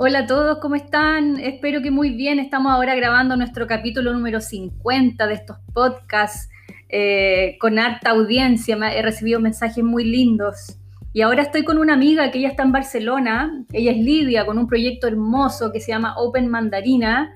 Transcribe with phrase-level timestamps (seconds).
[0.00, 1.40] Hola a todos, ¿cómo están?
[1.40, 2.38] Espero que muy bien.
[2.38, 6.48] Estamos ahora grabando nuestro capítulo número 50 de estos podcasts
[6.88, 8.76] eh, con harta audiencia.
[8.94, 10.78] He recibido mensajes muy lindos.
[11.12, 13.64] Y ahora estoy con una amiga que ella está en Barcelona.
[13.72, 17.32] Ella es Lidia, con un proyecto hermoso que se llama Open Mandarina.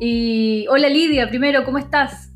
[0.00, 2.34] Y hola Lidia, primero, ¿cómo estás?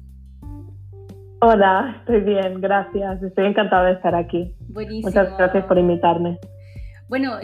[1.41, 3.23] Hola, estoy bien, gracias.
[3.23, 4.54] Estoy encantada de estar aquí.
[4.68, 5.09] Buenísimo.
[5.09, 6.39] Muchas gracias por invitarme.
[7.08, 7.38] Bueno,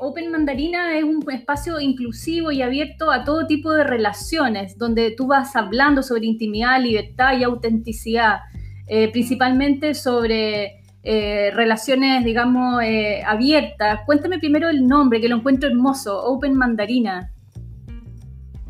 [0.00, 5.26] Open Mandarina es un espacio inclusivo y abierto a todo tipo de relaciones, donde tú
[5.26, 8.40] vas hablando sobre intimidad, libertad y autenticidad,
[8.86, 14.00] eh, principalmente sobre eh, relaciones, digamos, eh, abiertas.
[14.06, 17.30] Cuéntame primero el nombre, que lo encuentro hermoso, Open Mandarina.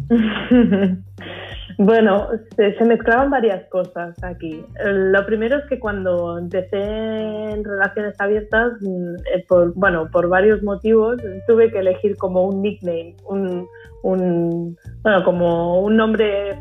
[1.79, 4.65] Bueno, se, mezclaban varias cosas aquí.
[4.85, 10.63] Lo primero es que cuando empecé en relaciones abiertas, mm, eh, por, bueno, por varios
[10.63, 13.67] motivos, tuve que elegir como un nickname, un,
[15.03, 16.59] bueno, como un nombre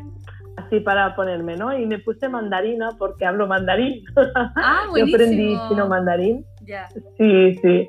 [0.58, 1.78] así para ponerme, ¿no?
[1.78, 4.04] Y me puse mandarina porque hablo mandarín.
[4.56, 6.46] Ah, Yo aprendí chino mandarín.
[7.18, 7.88] Sí, sí.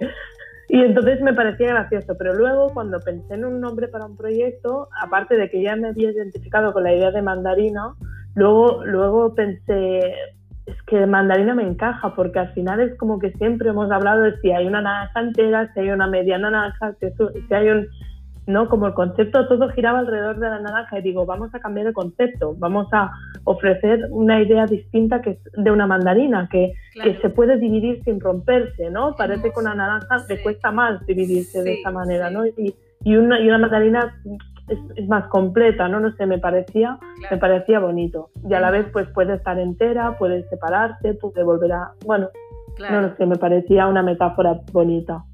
[0.68, 4.88] Y entonces me parecía gracioso, pero luego cuando pensé en un nombre para un proyecto,
[5.00, 7.94] aparte de que ya me había identificado con la idea de mandarina,
[8.34, 9.98] luego, luego pensé,
[10.66, 14.40] es que mandarina me encaja, porque al final es como que siempre hemos hablado de
[14.40, 17.88] si hay una naranja entera, si hay una media naranja, si hay un
[18.46, 18.68] ¿no?
[18.68, 21.92] Como el concepto todo giraba alrededor de la naranja y digo, vamos a cambiar el
[21.92, 23.10] concepto, vamos a
[23.44, 28.20] ofrecer una idea distinta que es de una mandarina, que, que se puede dividir sin
[28.20, 29.14] romperse, ¿no?
[29.16, 32.46] Parece que una naranja le cuesta más dividirse de esa manera, ¿no?
[32.46, 34.14] Y, y, una, y una mandarina
[34.68, 36.00] es, más completa, ¿no?
[36.00, 36.98] No sé, me parecía,
[37.30, 38.30] me parecía bonito.
[38.48, 42.28] Y a la vez, pues puede estar entera, puede separarse, puede volver a, bueno,
[42.90, 45.24] no lo sé, me parecía una metáfora bonita.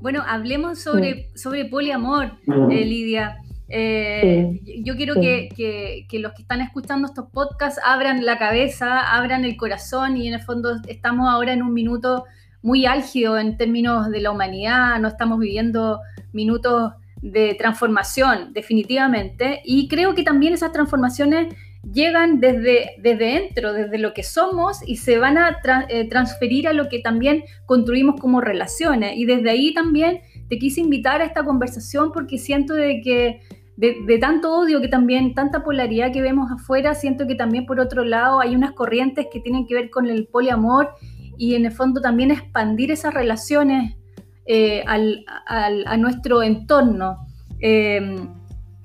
[0.00, 2.32] Bueno, hablemos sobre, sobre poliamor,
[2.70, 3.36] eh, Lidia.
[3.68, 9.56] Eh, yo quiero que, los que están escuchando estos podcasts abran la cabeza, abran el
[9.58, 12.24] corazón y en el fondo estamos ahora en un minuto
[12.62, 16.00] muy álgido en términos de la humanidad, no estamos viviendo
[16.32, 19.60] minutos de transformación definitivamente.
[19.64, 24.96] Y creo que también esas transformaciones llegan desde, desde dentro, desde lo que somos y
[24.96, 25.58] se van a
[25.88, 29.16] eh, transferir a lo que también construimos como relaciones.
[29.16, 33.40] Y desde ahí también te quise invitar a esta conversación porque siento de que
[33.76, 38.04] de, tanto odio que también, tanta polaridad que vemos afuera, siento que también por otro
[38.04, 40.90] lado hay unas corrientes que tienen que ver con el poliamor
[41.38, 43.96] y en el fondo también expandir esas relaciones
[44.44, 47.26] eh, a nuestro entorno.
[47.58, 48.18] Eh,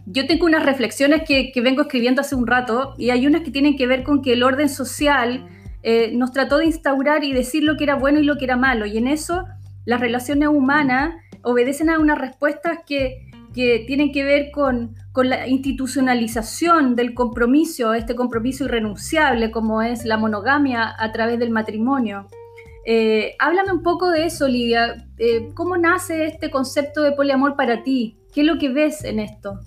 [0.05, 3.75] yo tengo unas reflexiones que, vengo escribiendo hace un rato y hay unas que tienen
[3.75, 5.47] que ver con que el orden social
[5.81, 8.55] eh, nos trató de instaurar y decir lo que era bueno y lo que era
[8.55, 8.85] malo.
[8.85, 9.45] Y en eso
[9.85, 13.21] las relaciones humanas obedecen a unas respuestas que,
[13.53, 20.93] tienen que ver con, la institucionalización del compromiso, este compromiso irrenunciable como es la monogamia
[20.99, 22.27] a través del matrimonio.
[22.85, 25.07] Eh, háblame un poco de eso, Lidia.
[25.17, 28.17] Eh, ¿Cómo nace este concepto de poliamor para ti?
[28.33, 29.61] ¿Qué es lo que ves en esto?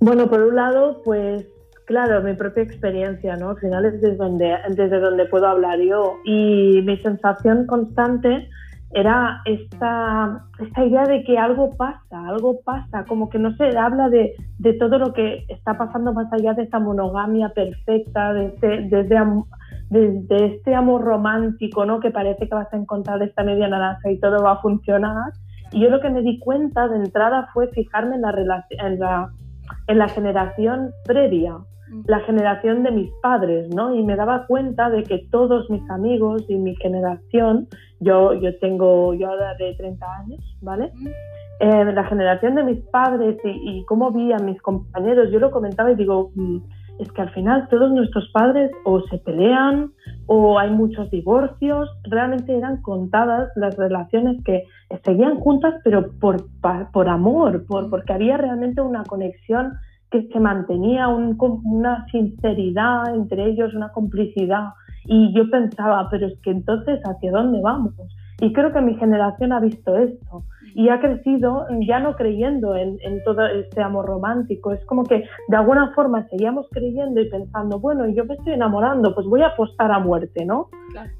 [0.00, 1.46] Bueno, por un lado, pues
[1.88, 3.50] claro, mi propia experiencia, ¿no?
[3.50, 6.16] Al final es desde donde, desde donde puedo hablar yo.
[6.24, 8.48] Y mi sensación constante
[8.90, 14.08] era esta, esta idea de que algo pasa, algo pasa, como que no se habla
[14.08, 18.88] de, de todo lo que está pasando más allá de esta monogamia perfecta, de este,
[19.90, 22.00] desde, este amor romántico, ¿no?
[22.00, 25.32] Que parece que vas a encontrar esta media naranja y todo va a funcionar.
[25.72, 29.30] Y yo lo que me di cuenta de entrada fue fijarme en la, en la,
[29.86, 32.02] en la generación previa, mm.
[32.06, 33.94] la generación de mis padres, ¿no?
[33.94, 37.68] Y me daba cuenta de que todos mis amigos y mi generación,
[38.00, 40.90] yo, yo tengo, yo ahora de 30 años, ¿vale?
[40.94, 41.08] Mm.
[41.60, 45.50] Eh, la generación de mis padres y, y, cómo vi a mis compañeros, yo lo
[45.50, 46.58] comentaba y digo, mm,
[47.00, 49.92] es que al final todos nuestros padres o se pelean
[50.28, 51.88] o hay muchos divorcios.
[52.04, 54.64] Realmente eran contadas las relaciones que
[55.04, 56.46] seguían juntas, pero por,
[56.92, 59.72] por amor, por, porque había realmente una conexión
[60.10, 64.68] que se mantenía, una sinceridad entre ellos, una complicidad.
[65.06, 67.94] Y yo pensaba, pero es que entonces, ¿hacia dónde vamos?
[68.40, 70.44] Y creo que mi generación ha visto esto
[70.74, 74.72] y ha crecido ya no creyendo en, todo este amor romántico.
[74.72, 79.14] Es como que de alguna forma seguíamos creyendo y pensando, bueno, yo me estoy enamorando,
[79.14, 80.68] pues voy a apostar a muerte, ¿no?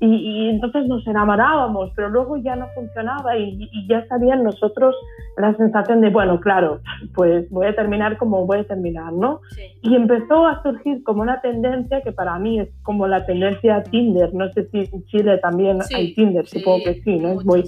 [0.01, 4.95] Y, entonces nos enamorábamos, pero luego ya no funcionaba y, ya sabían nosotros
[5.37, 6.81] la sensación de, bueno, claro,
[7.15, 9.41] pues voy a terminar como voy a terminar, ¿no?
[9.83, 14.35] Y empezó a surgir como una tendencia que para mí es como la tendencia Tinder.
[14.35, 17.33] No sé si en Chile también hay Tinder, supongo que sí, ¿no?
[17.33, 17.65] es muy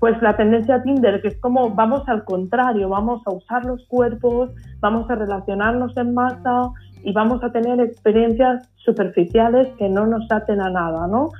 [0.00, 3.86] pues la tendencia a Tinder, que es como vamos al contrario, vamos a usar los
[3.88, 4.50] cuerpos,
[4.80, 6.70] vamos a relacionarnos en masa
[7.02, 11.30] y vamos a tener experiencias superficiales que no nos aten a nada, ¿no?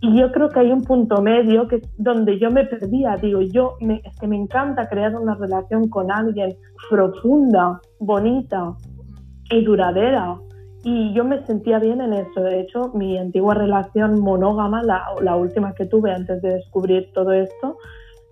[0.00, 3.40] Y yo creo que hay un punto medio que es donde yo me perdía, digo,
[3.42, 6.56] yo me, es que me encanta crear una relación con alguien
[6.88, 8.74] profunda, bonita
[9.50, 10.38] y duradera.
[10.84, 12.40] Y yo me sentía bien en eso.
[12.40, 17.32] De hecho, mi antigua relación monógama, la, la última que tuve antes de descubrir todo
[17.32, 17.76] esto,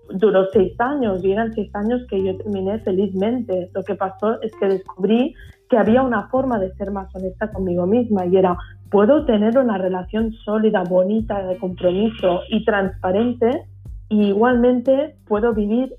[0.09, 3.69] duró seis años y eran seis años que yo terminé felizmente.
[3.73, 5.33] Lo que pasó es que descubrí
[5.69, 8.57] que había una forma de ser más honesta conmigo misma y era,
[8.89, 13.63] puedo tener una relación sólida, bonita, de compromiso y transparente
[14.09, 15.95] y igualmente puedo vivir,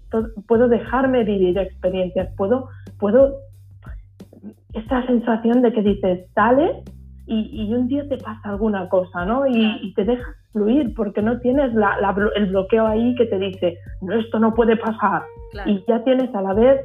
[0.47, 2.69] puedo dejarme vivir experiencias, puedo,
[2.99, 3.39] puedo,
[4.75, 6.85] esta sensación de que dices, sale
[7.27, 9.47] y, un día te pasa alguna cosa, ¿no?
[9.47, 11.73] Y, te dejas fluir porque no tienes
[12.37, 15.23] el bloqueo ahí que te dice, no, esto no puede pasar.
[15.67, 16.81] Y ya tienes a la vez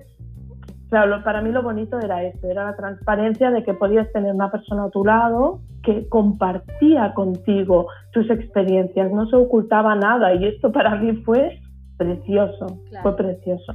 [0.91, 4.51] Claro, para mí lo bonito era eso, era la transparencia de que podías tener una
[4.51, 10.69] persona a tu lado que compartía contigo tus experiencias, no se ocultaba nada y esto
[10.73, 11.60] para mí fue
[12.01, 13.73] precioso, fue precioso.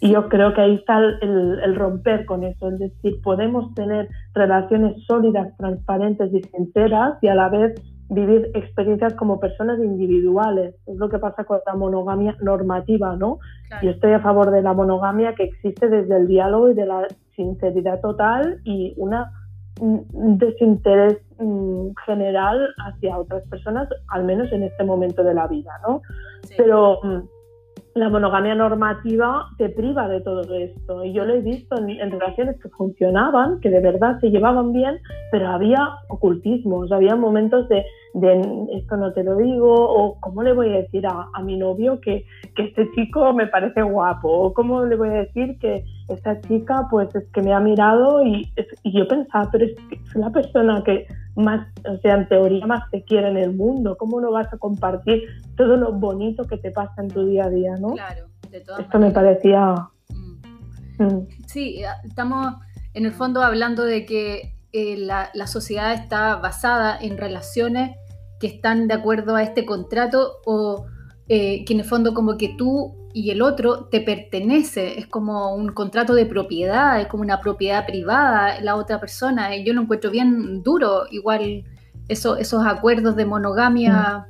[0.00, 4.08] Y yo creo que ahí está el, el, romper con eso, es decir, podemos tener
[4.34, 7.74] relaciones sólidas, transparentes y sinceras y a la vez
[8.08, 10.74] vivir experiencias como personas individuales.
[10.86, 13.38] Es lo que pasa con la monogamia normativa, ¿no?
[13.82, 17.06] Yo estoy a favor de la monogamia que existe desde el diálogo y de la
[17.34, 19.30] sinceridad total y una
[19.78, 25.72] un desinterés mm, general hacia otras personas, al menos en este momento de la vida,
[25.86, 26.00] ¿no?
[26.56, 27.18] Pero mm,
[27.96, 31.02] la monogamia normativa te priva de todo esto.
[31.02, 34.98] Y yo lo he visto en, relaciones que funcionaban, que de verdad se llevaban bien,
[35.32, 35.78] pero había
[36.08, 37.84] ocultismos, había momentos de,
[38.74, 42.26] esto no te lo digo, o cómo le voy a decir a, mi novio que,
[42.54, 46.86] que, este chico me parece guapo, o cómo le voy a decir que esta chica
[46.90, 48.52] pues es que me ha mirado y,
[48.82, 51.06] y yo pensaba, pero es, es la persona que
[51.36, 53.96] más, o sea, en teoría más te quiere en el mundo.
[53.98, 55.22] ¿Cómo no vas a compartir
[55.56, 57.92] todo lo bonito que te pasa en tu día a día, no?
[57.92, 59.74] Claro, de todas Esto me parecía...
[60.08, 61.04] Mm.
[61.04, 61.28] Mm.
[61.46, 62.54] Sí, estamos
[62.94, 67.96] en el fondo hablando de que eh, la, la, sociedad está basada en relaciones
[68.40, 70.86] que están de acuerdo a este contrato o
[71.28, 75.54] eh, que en el fondo como que tú y el otro te pertenece, es como
[75.54, 79.80] un contrato de propiedad, es como una propiedad privada, la otra persona, y yo lo
[79.80, 81.64] encuentro bien duro, igual
[82.08, 84.26] eso, esos acuerdos de monogamia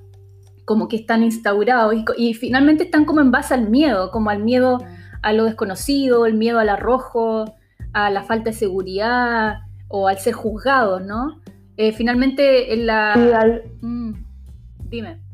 [0.65, 4.79] como que están instaurados y, finalmente están como en base al miedo, como al miedo
[5.21, 7.57] a lo desconocido, el miedo al arrojo,
[7.93, 11.41] a la falta de seguridad o al ser juzgados, ¿no?
[11.77, 13.63] Eh, finalmente en la...
[13.81, 14.13] Mm,
[14.89, 15.26] dime.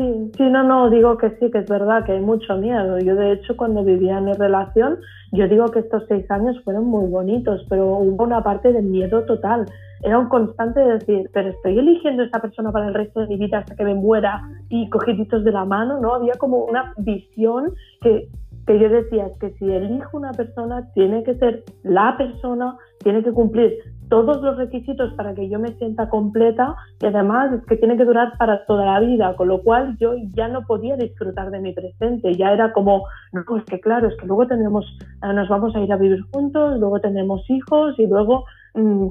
[0.00, 2.98] Sí, sí, no, no, digo que sí, que es verdad que hay mucho miedo.
[3.00, 4.98] Yo, de hecho, cuando vivía en mi relación,
[5.30, 9.26] yo digo que estos seis años fueron muy bonitos, pero hubo una parte de miedo
[9.26, 9.66] total.
[10.02, 13.26] Era un constante de decir, pero estoy eligiendo a esta persona para el resto de
[13.26, 16.14] mi vida hasta que me muera y cogiditos de la mano, ¿no?
[16.14, 18.26] Había como una visión que,
[18.66, 23.32] que yo decía, que si elijo una persona, tiene que ser la persona, tiene que
[23.32, 23.74] cumplir
[24.10, 28.04] todos los requisitos para que yo me sienta completa y además es que tiene que
[28.04, 31.72] durar para toda la vida, con lo cual yo ya no podía disfrutar de mi
[31.72, 34.84] presente, ya era como, no, es que claro, es que luego tenemos,
[35.22, 38.44] eh, nos vamos a ir a vivir juntos, luego tenemos hijos y luego,
[38.74, 39.06] mm,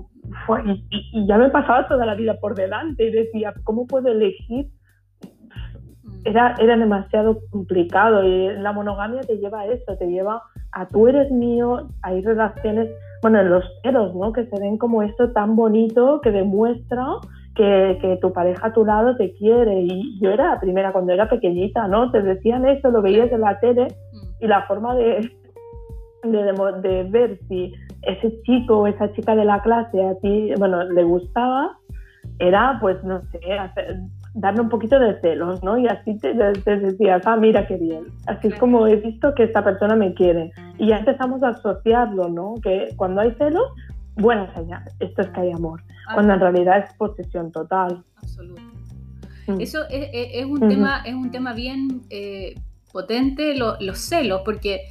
[0.65, 4.67] y, ya me pasaba toda la vida por delante y decía, ¿cómo puedo elegir?
[6.25, 11.07] Era, era demasiado complicado y la monogamia te lleva a eso, te lleva a tú
[11.07, 12.89] eres mío, hay relaciones
[13.21, 14.31] bueno, en los ceros, ¿no?
[14.33, 17.05] Que se ven como esto tan bonito que demuestra
[17.55, 19.81] que, que, tu pareja a tu lado te quiere.
[19.81, 22.11] Y yo era la primera cuando era pequeñita, ¿no?
[22.11, 23.87] Te decían eso, lo veías en la tele
[24.39, 25.29] y la forma de,
[26.23, 27.73] de, de ver si
[28.03, 31.77] ese chico o esa chica de la clase a ti, bueno, le gustaba,
[32.39, 33.39] era pues, no sé,
[34.33, 35.77] darle un poquito de celos, ¿no?
[35.77, 38.05] Y así te, decías, ah, mira qué bien.
[38.27, 40.51] Así es como he visto que esta persona me quiere.
[40.77, 42.55] Y ya empezamos a asociarlo, ¿no?
[42.61, 43.67] Que cuando hay celos,
[44.15, 45.81] buena señal, esto es que hay amor.
[46.13, 48.03] Cuando en realidad es posesión total.
[48.17, 48.61] Absoluto.
[49.47, 49.61] Mm.
[49.61, 52.55] Eso es, un tema, es un tema bien eh,
[52.91, 54.81] potente, los celos, porque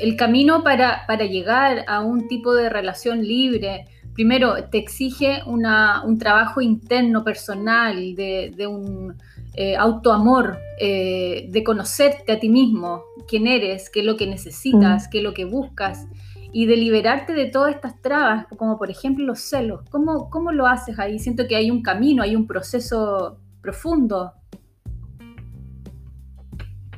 [0.00, 6.18] el camino para, para llegar a un tipo de relación libre, primero, te exige un
[6.18, 9.16] trabajo interno, personal, de, un
[9.54, 15.06] eh, autoamor, eh, de conocerte a ti mismo, quién eres, qué es lo que necesitas,
[15.06, 15.10] mm.
[15.10, 16.06] qué es lo que buscas,
[16.52, 19.80] y de liberarte de todas estas trabas, como por ejemplo los celos.
[19.90, 21.18] ¿Cómo, cómo lo haces ahí?
[21.18, 24.32] Siento que hay un camino, hay un proceso profundo.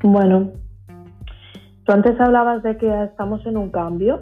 [0.02, 0.52] Bueno,
[1.84, 4.20] tú antes hablabas de que estamos en un cambio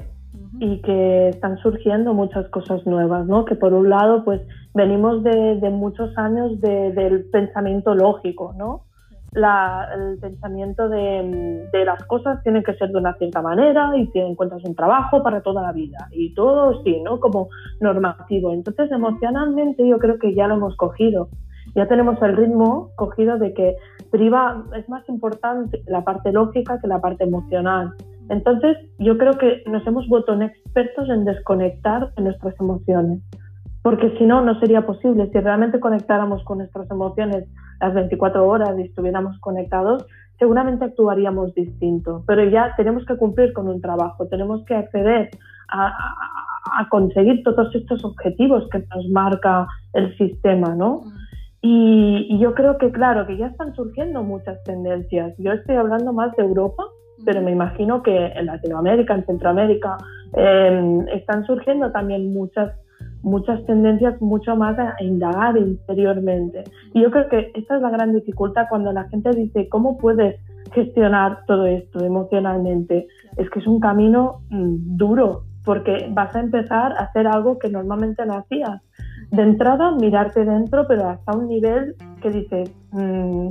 [0.62, 3.44] y que están surgiendo muchas cosas nuevas, ¿no?
[3.44, 4.40] Que por un lado, pues
[4.74, 8.84] venimos de, muchos años del pensamiento lógico, ¿no?
[9.34, 14.62] el pensamiento de, las cosas tienen que ser de una cierta manera y te encuentras
[14.64, 17.18] un trabajo para toda la vida y todo sí, ¿no?
[17.18, 17.48] Como
[17.80, 18.52] normativo.
[18.52, 21.28] Entonces, emocionalmente yo creo que ya lo hemos cogido.
[21.74, 23.76] Ya tenemos el ritmo cogido de que
[24.12, 27.94] priva, es más importante la parte lógica que la parte emocional.
[28.28, 33.20] Entonces, yo creo que nos hemos vuelto expertos en desconectar de nuestras emociones
[33.82, 35.28] porque si no, no sería posible.
[35.32, 37.48] Si realmente conectáramos con nuestras emociones
[37.80, 40.06] las 24 horas y estuviéramos conectados,
[40.38, 42.22] seguramente actuaríamos distinto.
[42.26, 45.30] Pero ya tenemos que cumplir con un trabajo, tenemos que acceder
[45.68, 45.90] a,
[46.90, 51.00] conseguir todos estos objetivos que nos marca el sistema, ¿no?
[51.04, 51.12] Mm.
[51.62, 55.34] Y, yo creo que, claro, que ya están surgiendo muchas tendencias.
[55.38, 56.84] Yo estoy hablando más de Europa,
[57.24, 59.96] pero me imagino que en Latinoamérica, en Centroamérica,
[60.34, 62.72] eh, están surgiendo también muchas
[63.22, 66.64] muchas tendencias mucho más a indagar interiormente.
[66.92, 70.40] Y yo creo que esta es la gran dificultad cuando la gente dice, ¿cómo puedes
[70.72, 73.06] gestionar todo esto emocionalmente?
[73.36, 77.68] Es que es un camino mm, duro, porque vas a empezar a hacer algo que
[77.68, 78.82] normalmente no hacías.
[79.30, 83.50] De entrada, mirarte dentro, pero hasta un nivel que dices, mm,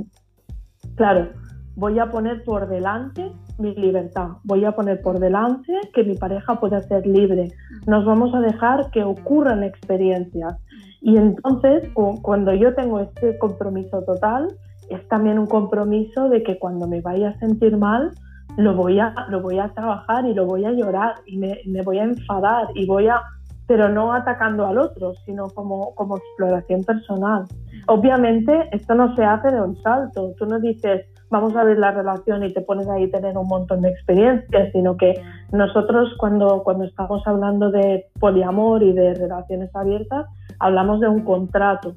[0.96, 1.28] claro,
[1.76, 6.60] voy a poner por delante mi libertad, voy a poner por delante que mi pareja
[6.60, 7.52] pueda ser libre,
[7.86, 10.56] nos vamos a dejar que ocurran experiencias.
[11.00, 14.48] Y entonces, cuando yo tengo este compromiso total,
[14.88, 18.12] es también un compromiso de que cuando me vaya a sentir mal,
[18.56, 21.82] lo voy a, lo voy a trabajar y lo voy a llorar y me, me
[21.82, 23.22] voy a enfadar y voy a,
[23.66, 27.44] pero no atacando al otro, sino como, como exploración personal.
[27.86, 30.34] Obviamente, esto no se hace de un salto.
[30.38, 33.80] Tú no dices, vamos a ver la relación y te pones ahí tener un montón
[33.80, 35.14] de experiencias, sino que
[35.50, 40.26] nosotros cuando, cuando estamos hablando de poliamor y de relaciones abiertas,
[40.58, 41.94] hablamos de un contrato.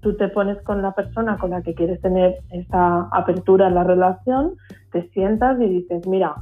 [0.00, 3.82] Tú te pones con la persona con la que quieres tener esta apertura en la
[3.82, 4.52] relación,
[4.92, 6.36] te sientas y dices, mira,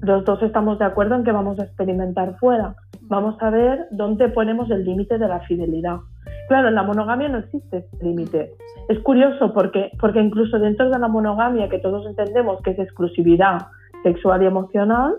[0.00, 2.74] los dos estamos de acuerdo en que vamos a experimentar fuera.
[3.02, 5.98] Vamos a ver dónde ponemos el límite de la fidelidad.
[6.48, 8.52] Claro, en la monogamia no existe límite.
[8.88, 13.66] Es curioso porque, porque incluso dentro de la monogamia, que todos entendemos que es exclusividad
[14.02, 15.16] sexual y emocional,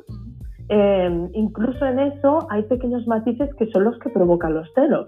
[0.69, 5.05] eh, incluso en eso hay pequeños matices que son los que provocan los celos,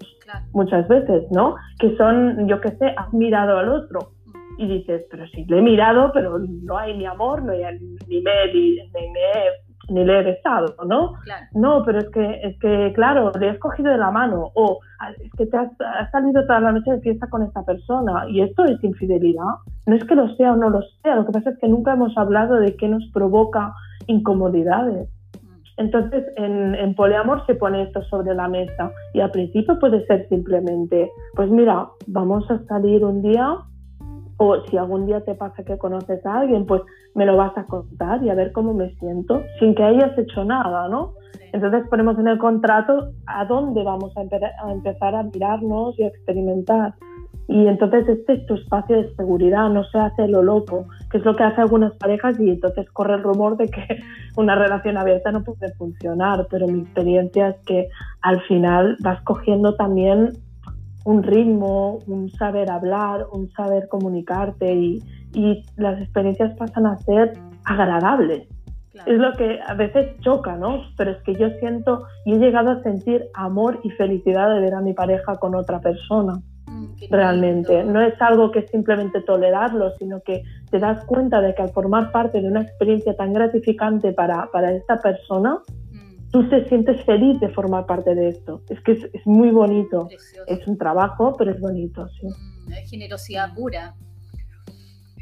[0.52, 1.56] muchas veces, ¿no?
[1.78, 4.12] Que son, yo qué sé, has mirado al otro
[4.58, 7.62] y dices, pero sí, le he mirado, pero no hay ni amor, no hay
[8.08, 11.14] ni me, ni, ni me ni le he besado, ¿no?
[11.52, 14.78] No, pero es que, es que, claro, le has cogido de la mano o
[15.22, 15.70] es que te has,
[16.12, 19.44] salido toda la noche de fiesta con esta persona y esto es infidelidad.
[19.86, 21.92] No es que lo sea o no lo sea, lo que pasa es que nunca
[21.92, 23.74] hemos hablado de qué nos provoca
[24.06, 25.08] incomodidades.
[25.42, 25.60] Mm.
[25.78, 30.28] Entonces, en, en, poliamor se pone esto sobre la mesa y al principio puede ser
[30.28, 33.56] simplemente, pues mira, vamos a salir un día
[34.42, 36.80] o si algún día te pasa que conoces a alguien, pues
[37.14, 40.44] me lo vas a contar y a ver cómo me siento, sin que hayas hecho
[40.44, 41.12] nada, ¿no?
[41.52, 44.22] Entonces ponemos en el contrato a dónde vamos a,
[44.72, 46.94] empezar a mirarnos y a experimentar.
[47.48, 51.24] Y entonces este es tu espacio de seguridad, no se hace lo loco, que es
[51.26, 54.00] lo que hace algunas parejas y entonces corre el rumor de que
[54.38, 57.88] una relación abierta no puede funcionar, pero mi experiencia es que
[58.22, 60.32] al final vas cogiendo también
[61.04, 65.02] un ritmo, un saber hablar, un saber comunicarte y,
[65.76, 68.48] las experiencias pasan a ser agradables.
[69.06, 70.82] Es lo que a veces choca, ¿no?
[70.96, 74.74] Pero es que yo siento y he llegado a sentir amor y felicidad de ver
[74.74, 76.40] a mi pareja con otra persona.
[76.66, 77.84] Mm, realmente.
[77.84, 82.10] No es algo que simplemente tolerarlo, sino que te das cuenta de que al formar
[82.10, 85.58] parte de una experiencia tan gratificante para, para esta persona,
[86.30, 88.62] tú te sientes feliz de formar parte de esto.
[88.68, 90.08] Es que es, muy bonito.
[90.46, 92.08] Es un trabajo, pero es bonito.
[92.08, 92.26] Sí.
[92.26, 93.94] Mm, es generosidad pura.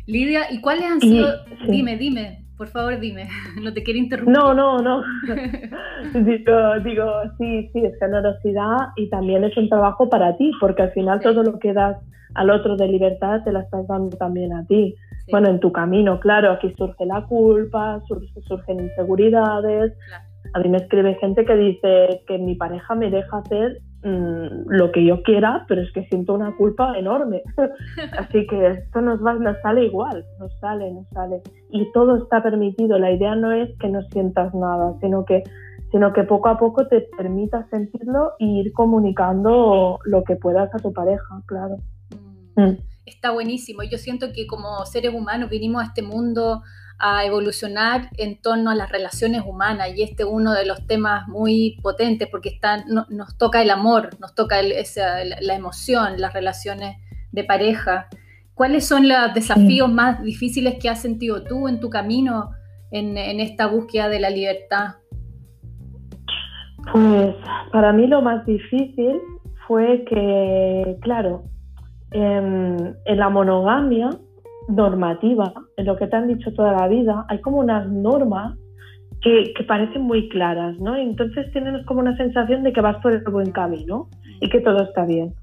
[0.07, 1.29] Lidia, ¿y cuáles han sido?
[1.69, 3.29] Dime, dime, por favor, dime.
[3.62, 4.37] No te quiero interrumpir.
[4.37, 5.03] No, no, no.
[6.15, 7.05] digo, digo,
[7.38, 11.43] sí, sí, es generosidad y también es un trabajo para ti, porque al final todo
[11.43, 11.97] lo que das
[12.35, 14.95] al otro de libertad te la estás dando también a ti.
[15.31, 18.00] Bueno, en tu camino, claro, aquí surge la culpa,
[18.47, 19.93] surgen inseguridades,
[20.55, 24.93] a mí me escribe gente que dice que mi pareja me deja hacer mm, lo
[24.93, 27.43] que yo quiera, pero es que siento una culpa enorme.
[28.19, 31.43] Así que esto nos, va, nos sale igual, nos sale, nos sale.
[31.71, 32.99] Y todo está permitido.
[32.99, 35.43] La idea no es que no sientas nada, sino que,
[35.90, 40.78] sino que poco a poco te permitas sentirlo e ir comunicando lo que puedas a
[40.78, 41.76] tu pareja, claro.
[42.57, 42.62] Mm.
[42.62, 42.76] Mm.
[43.07, 43.83] Está buenísimo.
[43.83, 46.62] Yo siento que como seres humanos vinimos a este mundo
[46.99, 51.28] a evolucionar en torno a las relaciones humanas y este es uno de los temas
[51.28, 56.97] muy potentes porque está, nos toca el amor, nos toca la emoción, las relaciones
[57.31, 58.09] de pareja.
[58.55, 62.50] ¿Cuáles son los desafíos más difíciles que has sentido tú en tu camino
[62.90, 64.97] en, esta búsqueda de la libertad?
[66.90, 67.35] Pues
[67.71, 69.21] para mí lo más difícil
[69.69, 71.45] fue que, claro,
[72.11, 74.11] en la monogamia
[74.69, 78.57] normativa, en lo que te han dicho toda la vida, hay como unas normas
[79.23, 80.97] que, parecen muy claras, ¿no?
[80.97, 84.09] entonces tienes como una sensación de que vas por el buen camino
[84.41, 85.35] y que todo está bien.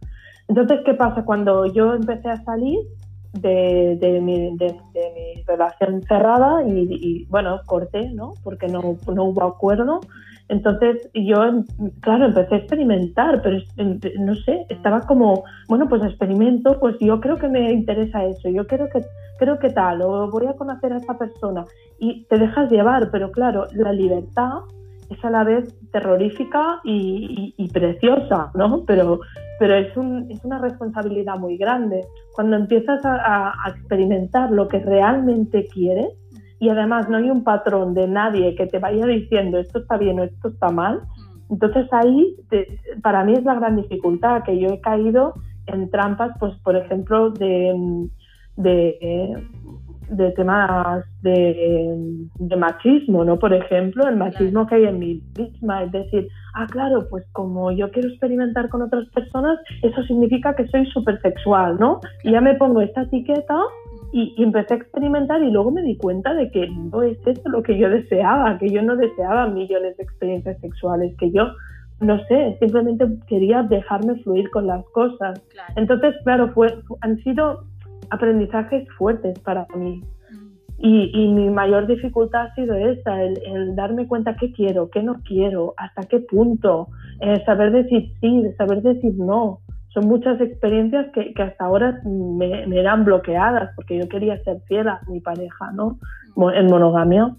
[0.48, 1.26] Entonces, ¿qué pasa?
[1.26, 2.80] Cuando yo empecé a salir
[3.34, 4.56] de, mi,
[5.46, 8.34] relación cerrada y, bueno, corté, ¿no?
[8.44, 10.02] Porque no, no hubo acuerdo,
[10.48, 11.38] entonces yo,
[12.02, 13.58] claro, empecé a experimentar, pero
[14.20, 18.68] no sé, estaba como, bueno, pues experimento, pues yo creo que me interesa eso, yo
[18.68, 19.02] creo que,
[19.40, 21.66] creo que tal, o voy a conocer a esta persona.
[22.00, 24.60] Y te dejas llevar, pero claro, la libertad
[25.10, 28.84] es a la vez terrorífica y, preciosa, ¿no?
[28.86, 29.20] Pero,
[29.60, 32.06] pero es, un, es, una responsabilidad muy grande.
[32.34, 36.10] Cuando empiezas a experimentar lo que realmente quieres,
[36.66, 40.20] y además no hay un patrón de nadie que te vaya diciendo esto está bien
[40.20, 41.54] o esto está mal, mm.
[41.54, 42.36] entonces ahí
[43.04, 45.36] para mí es la gran dificultad, que yo he caído
[45.68, 48.08] en trampas, pues por ejemplo, de,
[48.58, 49.38] de,
[50.10, 53.38] de temas de, machismo, ¿no?
[53.38, 57.72] Por ejemplo, el machismo que hay en mí misma, es decir, ah, claro, pues como
[57.72, 62.00] yo quiero experimentar con otras personas, eso significa que soy súper sexual, ¿no?
[62.24, 63.60] Y ya me pongo esta etiqueta
[64.18, 67.62] y, empecé a experimentar y luego me di cuenta de que no es esto lo
[67.62, 71.48] que yo deseaba, que yo no deseaba millones de experiencias sexuales, que yo,
[72.00, 75.44] no sé, simplemente quería dejarme fluir con las cosas.
[75.76, 76.68] Entonces, claro, fue,
[77.02, 77.66] han sido
[78.10, 80.02] aprendizajes fuertes para mí.
[80.32, 80.56] Mm.
[80.78, 85.74] Y, mi mayor dificultad ha sido esta, el, darme cuenta qué quiero, qué no quiero,
[85.76, 86.88] hasta qué punto,
[87.20, 89.60] eh, saber decir sí, saber decir no
[89.96, 95.00] son muchas experiencias que, hasta ahora me, eran bloqueadas porque yo quería ser fiel a
[95.08, 95.98] mi pareja, ¿no?
[96.54, 97.34] En monogamia.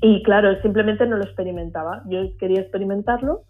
[0.00, 2.02] Y claro, simplemente no lo experimentaba.
[2.08, 3.42] Yo quería experimentarlo.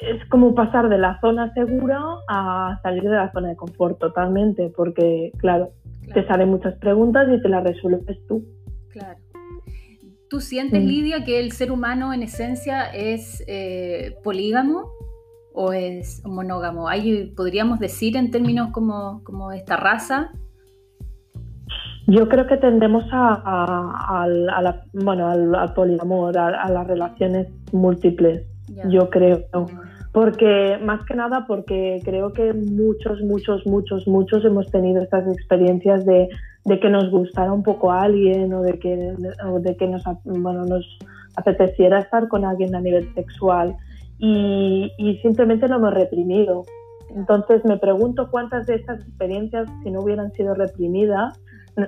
[0.00, 4.72] Es como pasar de la zona segura a salir de la zona de confort totalmente,
[4.74, 5.70] porque claro,
[6.14, 8.42] te salen muchas preguntas y te las resuelves tú.
[8.88, 9.20] Claro.
[10.30, 10.86] ¿Tú sientes, mm.
[10.86, 14.88] Lidia, que el ser humano en esencia es eh, polígamo?
[15.52, 16.88] O es monógamo?
[16.88, 20.30] ¿Hay, ¿Podríamos decir en términos como, como esta raza?
[22.06, 28.46] Yo creo que tendemos a, la, bueno, al, poliamor, a, las relaciones múltiples,
[28.88, 29.44] yo creo.
[30.12, 36.04] Porque, más que nada, porque creo que muchos, muchos, muchos, muchos hemos tenido estas experiencias
[36.04, 36.28] de,
[36.64, 39.14] de que nos gustara un poco a alguien o de que,
[39.46, 40.98] o de que nos, bueno, nos
[41.36, 43.76] apeteciera estar con alguien a nivel sexual
[44.20, 46.64] y, simplemente lo hemos reprimido.
[47.14, 51.40] Entonces me pregunto cuántas de estas experiencias, si no hubieran sido reprimidas,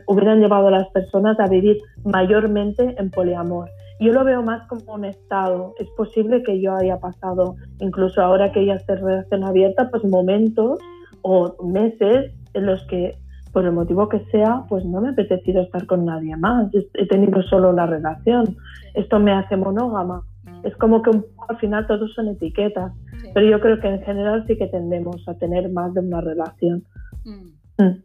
[0.07, 3.69] hubieran llevado a las personas a vivir mayormente en poliamor.
[4.01, 5.75] Yo lo veo más como un estado.
[5.79, 10.81] Es posible que yo haya pasado, incluso ahora que ya esté relación abierta, pues momentos
[11.21, 13.17] o meses en los que,
[13.53, 16.69] por el motivo que sea, pues no me ha apetecido estar con nadie más.
[16.95, 18.57] He tenido solo la relación.
[18.95, 20.23] Esto me hace monógama
[20.65, 22.93] es como que un al final todos son etiquetas,
[23.35, 26.85] pero yo creo que en general sí que tendemos a tener más de una relación.
[27.25, 27.83] Mm.
[27.83, 28.03] Mm.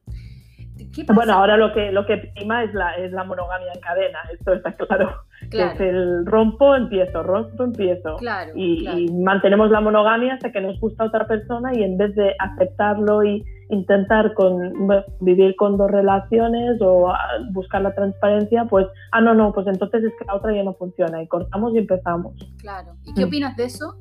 [1.13, 4.53] Bueno, ahora lo que lo que prima es la es la monogamia en cadena, esto
[4.53, 5.09] está claro.
[5.51, 8.17] es el rompo, empiezo, rompo, empiezo.
[8.55, 13.23] y, mantenemos la monogamia hasta que nos gusta otra persona y en vez de aceptarlo
[13.23, 14.73] y intentar con,
[15.19, 17.17] vivir con dos relaciones o ah,
[17.51, 20.73] buscar la transparencia, pues, ah, no, no, pues entonces es que la otra ya no
[20.73, 22.33] funciona y cortamos y empezamos.
[22.59, 22.93] Claro.
[23.03, 23.27] ¿Y qué mm.
[23.27, 23.95] opinas de eso?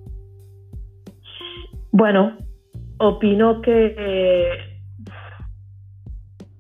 [1.90, 2.36] Bueno,
[2.98, 4.75] opino que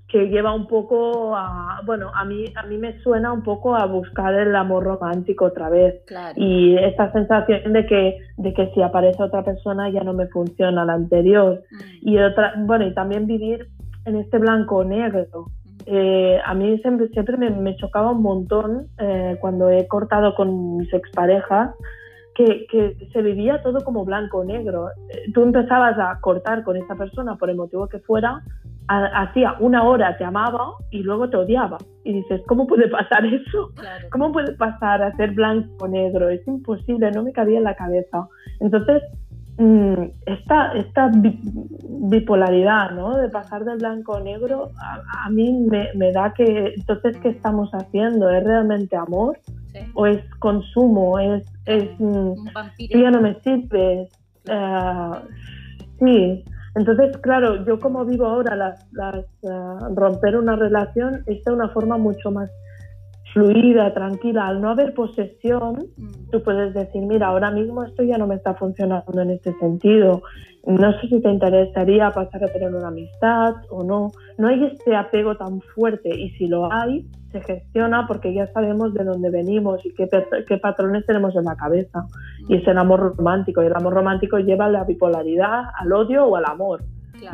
[0.08, 3.86] que lleva un poco a, bueno, a mí, a mí me suena un poco a
[3.86, 6.00] buscar el amor romántico otra vez.
[6.36, 10.84] Y esta sensación de que, de que si aparece otra persona ya no me funciona
[10.84, 11.62] la anterior.
[11.70, 12.08] Mm.
[12.08, 13.66] Y otra, bueno, y también vivir
[14.04, 15.46] en este blanco negro.
[15.86, 20.92] Eh, a mí siempre, siempre me, chocaba un montón eh, cuando he cortado con mis
[20.92, 21.70] exparejas
[22.34, 24.88] que, que, se vivía todo como blanco negro.
[25.08, 28.42] Eh, tú empezabas a cortar con esa persona por el motivo que fuera
[28.88, 31.78] hacía una hora te amaba y luego te odiaba.
[32.04, 33.70] Y dices, ¿cómo puede pasar eso?
[34.10, 36.28] ¿Cómo puede pasar a ser blanco o negro?
[36.28, 38.28] Es imposible, no me cabía en la cabeza.
[38.60, 39.02] Entonces,
[39.58, 43.16] mm, esta, esta bipolaridad, ¿no?
[43.16, 44.70] De pasar del blanco a negro,
[45.24, 48.30] a, mí me, da que, entonces, ¿qué estamos haciendo?
[48.30, 49.38] ¿Es realmente amor?
[49.94, 51.18] ¿O es consumo?
[51.18, 52.32] ¿Es, es mm,
[52.90, 54.08] ya no me sirve?
[54.48, 55.10] Eh,
[55.98, 56.44] sí,
[56.76, 61.70] entonces, claro, yo como vivo ahora, las, las uh, romper una relación es de una
[61.70, 62.50] forma mucho más
[63.32, 64.48] fluida, tranquila.
[64.48, 66.30] Al no haber posesión, mm.
[66.30, 70.22] tú puedes decir, mira, ahora mismo esto ya no me está funcionando en este sentido.
[70.66, 74.10] No sé si te interesaría pasar a tener una amistad o no.
[74.36, 78.92] No hay este apego tan fuerte y si lo hay, se gestiona porque ya sabemos
[78.92, 80.08] de dónde venimos y qué,
[80.48, 82.06] qué patrones tenemos en la cabeza.
[82.48, 83.62] Y es el amor romántico.
[83.62, 86.82] Y el amor romántico lleva a la bipolaridad, al odio o al amor.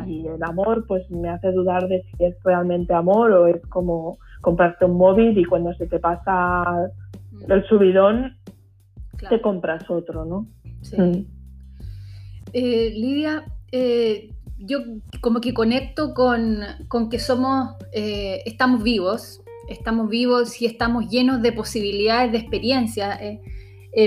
[0.07, 4.17] Y el amor pues me hace dudar de si es realmente amor o es como
[4.41, 6.89] comprarte un móvil y cuando se te pasa
[7.31, 7.51] mm.
[7.51, 8.37] el subidón
[9.29, 10.47] te compras otro, ¿no?
[10.81, 10.99] Sí.
[10.99, 11.25] Mm.
[12.53, 14.79] Eh, Lidia, eh, yo
[15.21, 16.61] como que conecto con,
[17.09, 23.19] que somos, eh, estamos vivos, estamos vivos y estamos llenos de posibilidades, de experiencias,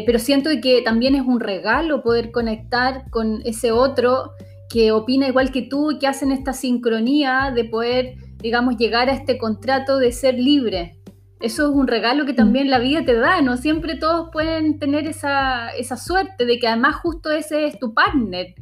[0.05, 4.33] pero siento que también es un regalo poder conectar con ese otro
[4.69, 9.39] que opina igual que tú que hacen esta sincronía de poder, digamos, llegar a este
[9.39, 10.96] contrato de ser libre.
[11.41, 15.07] Eso es un regalo que también la vida te da, no siempre todos pueden tener
[15.07, 18.55] esa, esa suerte de que además justo ese es tu partner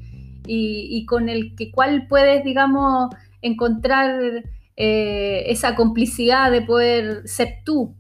[0.47, 4.43] y, y con el que cual puedes, digamos, encontrar
[4.77, 7.95] eh, esa complicidad de poder ser tú.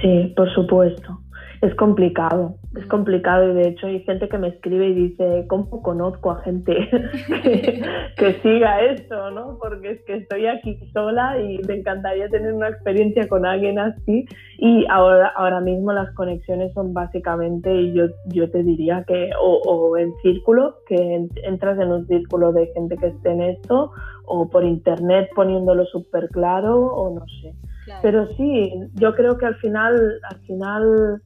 [0.00, 1.19] Sí, por supuesto.
[1.62, 5.82] Es complicado, es complicado y de hecho hay gente que me escribe y dice, ¿cómo
[5.82, 6.72] conozco a gente
[8.16, 9.30] que, siga esto?
[9.30, 9.58] ¿no?
[9.60, 14.24] Porque es que estoy aquí sola y me encantaría tener una experiencia con alguien así
[14.56, 19.60] y ahora, ahora mismo las conexiones son básicamente, y yo, yo te diría que o,
[19.66, 23.92] o en círculo, que entras en un círculo de gente que esté en esto,
[24.24, 27.54] o por internet poniéndolo súper claro o no sé.
[28.02, 31.22] Pero sí, yo creo que al final, al final,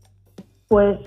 [0.68, 0.98] pues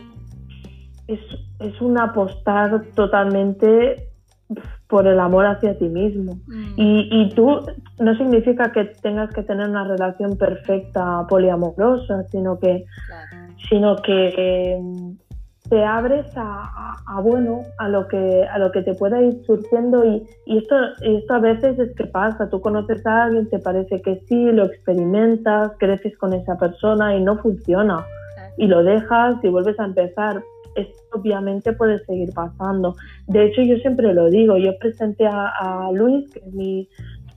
[1.07, 1.19] es,
[1.59, 4.07] es un apostar totalmente
[4.87, 6.39] por el amor hacia ti mismo.
[6.47, 6.73] Mm.
[6.77, 7.59] Y, y, tú
[7.99, 12.85] no significa que tengas que tener una relación perfecta poliamorosa, sino que,
[13.69, 15.17] sino que em,
[15.69, 20.25] te abres a, bueno a lo que a lo que te pueda ir surgiendo y,
[20.45, 24.21] y, esto esto a veces es que pasa tú conoces a alguien te parece que
[24.29, 28.05] sí lo experimentas creces con esa persona y no funciona
[28.57, 30.43] y lo dejas y vuelves a empezar
[30.75, 32.95] esto obviamente puede seguir pasando.
[33.27, 36.87] De hecho yo siempre lo digo yo presenté a, Luis que es mi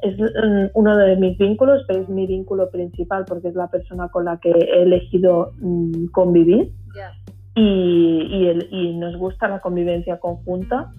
[0.02, 4.09] es mm, uno de mis vínculos, pero es mi vínculo principal porque es la persona
[4.09, 6.72] con la que he elegido mm, convivir.
[7.54, 10.92] Y, el, y nos gusta la convivencia conjunta,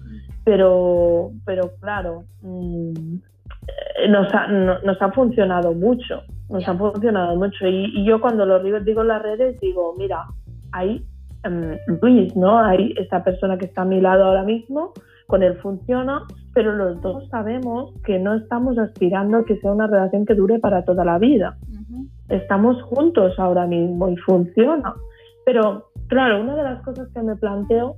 [0.44, 3.16] pero, pero claro, mm,
[4.08, 7.66] nos, ha, nos ha funcionado mucho, nos ha funcionado mucho.
[7.66, 10.26] Y, yo cuando lo digo, digo en las redes, digo, mira,
[10.72, 11.04] hay
[11.44, 12.58] em, Luis, ¿no?
[12.58, 14.92] Hay esta persona que está a mi lado ahora mismo,
[15.26, 19.86] con él funciona, pero los dos sabemos que no estamos aspirando a que sea una
[19.86, 21.56] relación que dure para toda la vida.
[22.28, 24.94] Estamos juntos ahora mismo y funciona.
[25.44, 27.96] Pero claro, una de las cosas que me planteo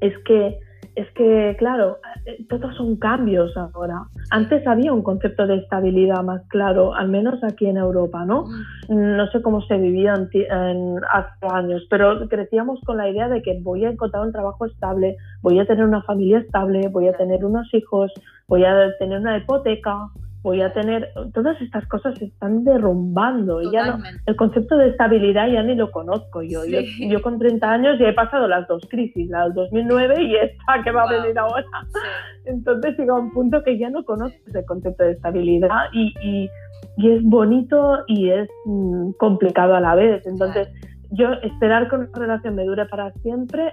[0.00, 0.58] es que,
[0.94, 4.04] es que claro, eh, todos son cambios ahora.
[4.30, 8.44] Antes había un concepto de estabilidad más claro, al menos aquí en Europa, ¿no?
[8.88, 9.16] Mm.
[9.16, 13.58] No sé cómo se vivía en, hace años, pero crecíamos con la idea de que
[13.62, 17.44] voy a encontrar un trabajo estable, voy a tener una familia estable, voy a tener
[17.44, 18.12] unos hijos,
[18.46, 20.10] voy a tener una hipoteca,
[20.42, 23.62] voy a tener, todas estas cosas se están derrumbando.
[23.62, 26.60] Y ya no, el concepto de estabilidad ya ni lo conozco yo.
[26.64, 27.22] yo.
[27.22, 30.90] con 30 años ya he pasado las dos crisis, la del 2009 y esta que
[30.90, 31.64] va a venir ahora.
[32.44, 36.50] Entonces llega un punto que ya no conozco ese concepto de estabilidad y, y,
[36.98, 40.26] es bonito y es mm, complicado a la vez.
[40.26, 40.68] Entonces...
[41.14, 43.70] yo esperar que una relación me dure para siempre,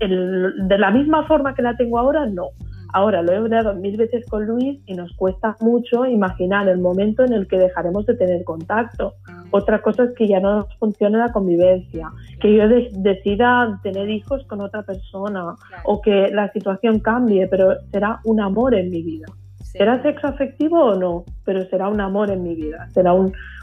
[0.00, 2.48] de la misma forma que la tengo ahora, no.
[2.92, 7.24] Ahora lo he hablado mil veces con Luis y nos cuesta mucho imaginar el momento
[7.24, 9.14] en el que dejaremos de tener contacto.
[9.28, 9.44] Ah.
[9.50, 14.60] Otra cosa es que ya no funcione la convivencia, que yo decida tener hijos con
[14.60, 19.26] otra persona o que la situación cambie, pero será un amor en mi vida.
[19.62, 21.24] ¿Será sexo afectivo o no?
[21.44, 23.14] Pero será un amor en mi vida, será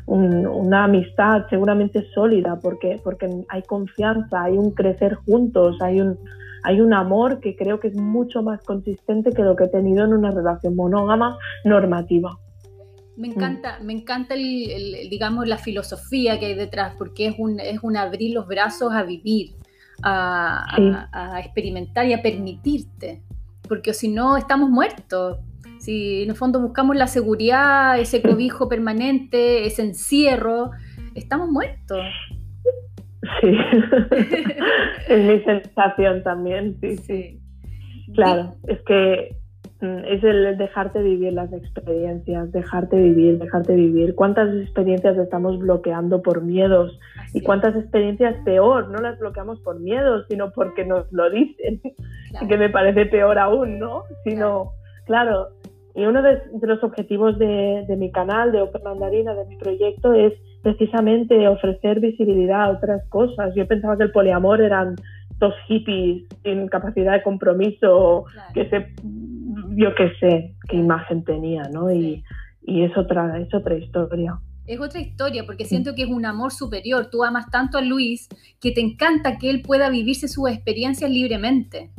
[0.06, 6.18] una amistad seguramente sólida porque, porque hay confianza, hay un crecer juntos, hay un,
[6.64, 10.06] hay un amor que creo que es mucho más consistente que lo que he tenido
[10.06, 12.38] en una relación monógama normativa.
[13.16, 17.80] Me encanta, me encanta el, digamos la filosofía que hay detrás, porque es un, es
[17.82, 19.56] un abrir los brazos a vivir,
[20.04, 23.24] a, experimentar y a permitirte,
[23.68, 25.40] porque si no estamos muertos.
[25.80, 30.72] Si en el fondo buscamos la seguridad, ese cobijo permanente, ese encierro,
[31.14, 32.04] estamos muertos.
[33.42, 33.58] Sí,
[35.10, 37.40] es mi sensación también, sí, sí.
[38.14, 39.36] Claro, es que
[39.82, 44.16] mm, es el dejarte vivir las experiencias, dejarte vivir, dejarte vivir.
[44.16, 46.98] ¿Cuántas experiencias estamos bloqueando por miedos?
[47.34, 51.82] y cuántas experiencias peor, no las bloqueamos por miedos, sino porque nos lo dicen,
[52.48, 54.04] que me parece peor aún, ¿no?
[54.24, 54.72] Sino,
[55.06, 55.50] claro,
[55.94, 60.14] y uno de, los objetivos de, de, mi canal, de Open Mandarina, de mi proyecto,
[60.14, 60.34] es
[60.68, 63.56] precisamente ofrecer visibilidad a otras cosas.
[63.56, 64.96] Yo pensaba que el poliamor eran
[65.40, 68.94] dos hippies sin capacidad de compromiso, que se,
[69.78, 71.90] yo qué sé, qué imagen tenía, ¿no?
[71.90, 72.22] Y,
[72.64, 74.42] y, es, otra, es otra historia.
[74.66, 77.08] Es otra historia, porque siento que es un amor superior.
[77.10, 78.28] Tú amas tanto a Luis
[78.60, 81.92] que te encanta que él pueda vivirse sus experiencias libremente.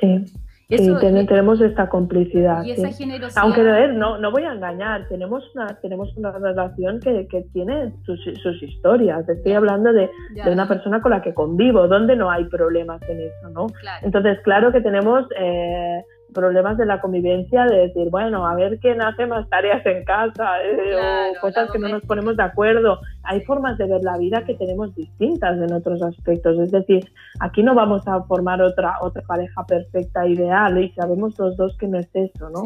[0.00, 0.24] Sí.
[0.68, 2.62] Eso, tenemos esta complicidad.
[2.62, 3.42] Y esa generosidad.
[3.42, 3.62] Aunque
[3.94, 8.62] no, no voy a engañar, tenemos una, tenemos una relación que, que tiene sus, sus,
[8.62, 9.26] historias.
[9.26, 13.18] Estoy hablando de, de, una persona con la que convivo, donde no hay problemas en
[13.18, 13.66] eso, ¿no?
[14.02, 19.00] Entonces, claro que tenemos eh, problemas de la convivencia, de decir, bueno, a ver quién
[19.02, 23.00] hace más tareas en casa, eh, o cosas que no nos ponemos de acuerdo.
[23.22, 26.58] Hay formas de ver la vida que tenemos distintas en otros aspectos.
[26.58, 27.10] Es decir,
[27.40, 31.88] aquí no vamos a formar otra, otra pareja perfecta, ideal, y sabemos los dos que
[31.88, 32.62] no es eso, ¿no?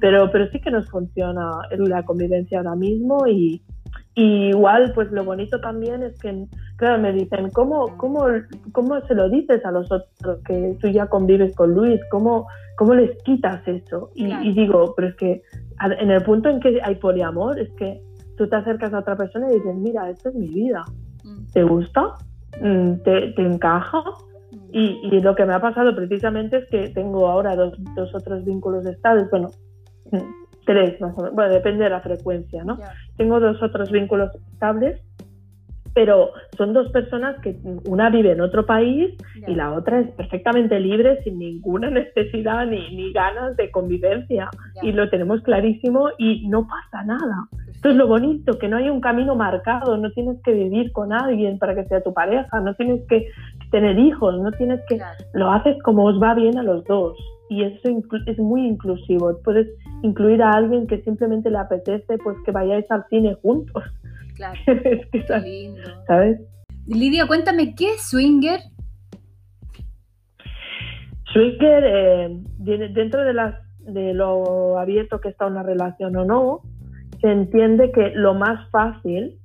[0.00, 3.62] Pero, pero sí que nos funciona la convivencia ahora mismo y,
[4.14, 6.46] y igual, pues lo bonito también es que,
[6.76, 8.26] claro, me dicen, ¿cómo, cómo,
[8.72, 11.98] cómo se lo dices a los otros que tú ya convives con Luis?
[12.10, 12.46] ¿Cómo,
[12.76, 14.10] cómo les quitas eso?
[14.14, 15.42] Y, digo, pero es que
[15.80, 18.02] en el punto en que hay poliamor, es que
[18.36, 20.84] tú te acercas a otra persona y dices, mira, esto es mi vida.
[21.24, 21.46] Mm.
[21.52, 22.14] ¿Te gusta?
[22.60, 24.02] Mm, ¿Te, te encaja?
[24.50, 24.56] Mm.
[24.72, 28.44] Y, y, lo que me ha pasado precisamente es que tengo ahora dos, dos otros
[28.44, 29.30] vínculos estables.
[29.30, 29.48] Bueno,
[30.64, 32.78] tres más o menos, bueno, depende de la frecuencia, ¿no?
[33.16, 35.00] Tengo dos otros vínculos estables,
[35.94, 39.14] pero son dos personas que una vive en otro país
[39.46, 44.48] y la otra es perfectamente libre, sin ninguna necesidad ni, ni ganas de convivencia.
[44.82, 47.48] Y lo tenemos clarísimo y no pasa nada.
[47.70, 51.12] Esto es lo bonito, que no hay un camino marcado, no tienes que vivir con
[51.12, 53.26] alguien para que sea tu pareja, no tienes que
[53.70, 55.00] tener hijos, no tienes que...
[55.34, 57.18] Lo haces como os va bien a los dos
[57.52, 57.88] y eso
[58.26, 59.38] es muy inclusivo.
[59.44, 59.68] Puedes
[60.02, 63.82] incluir a alguien que simplemente le apetece pues que vayáis al cine juntos.
[64.36, 64.58] Claro.
[64.66, 65.82] Qué lindo.
[66.06, 66.40] ¿Sabes?
[66.86, 68.60] Lidia, cuéntame, ¿qué es swinger?
[71.32, 76.60] Swinger, eh, dentro de, las, de lo abierto que está una relación o no,
[77.20, 79.38] se entiende que lo más fácil,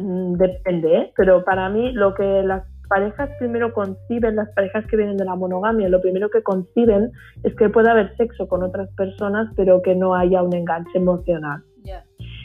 [0.00, 5.16] mm, depende, pero para mí lo que las parejas primero conciben, las parejas que vienen
[5.16, 7.12] de la monogamia, lo primero que conciben
[7.44, 11.62] es que puede haber sexo con otras personas, pero que no haya un enganche emocional.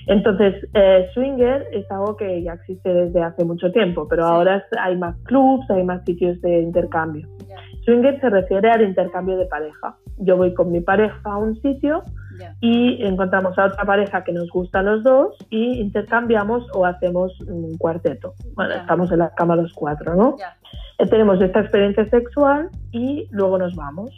[0.05, 4.97] Entonces, eh, swinger es algo que ya existe desde hace mucho tiempo, pero ahora hay
[4.97, 7.27] más clubs, hay más sitios de intercambio.
[7.85, 9.95] Swinger se refiere al intercambio de pareja.
[10.17, 12.03] Yo voy con mi pareja a un sitio
[12.61, 17.39] y encontramos a otra pareja que nos gusta a los dos y intercambiamos o hacemos
[17.41, 18.33] un cuarteto.
[18.55, 20.35] Bueno, estamos en la cama los cuatro, ¿no?
[20.97, 24.11] Eh, tenemos esta experiencia sexual y luego nos vamos.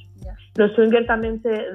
[0.55, 1.65] Los swingers también se,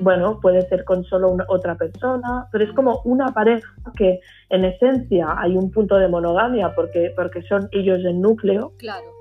[0.00, 4.18] bueno, puede ser con solo una, otra persona, pero es como una pareja que
[4.50, 8.72] en esencia hay un punto de monogamia porque, porque son ellos el núcleo,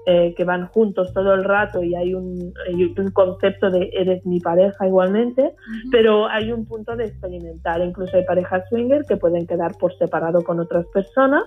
[0.07, 2.51] eh, que van juntos todo el rato y hay un,
[2.97, 5.53] un concepto de eres mi pareja igualmente,
[5.91, 7.79] pero hay un punto de experimentar.
[7.79, 11.43] Incluso hay parejas swinger que pueden quedar por separado con otras personas,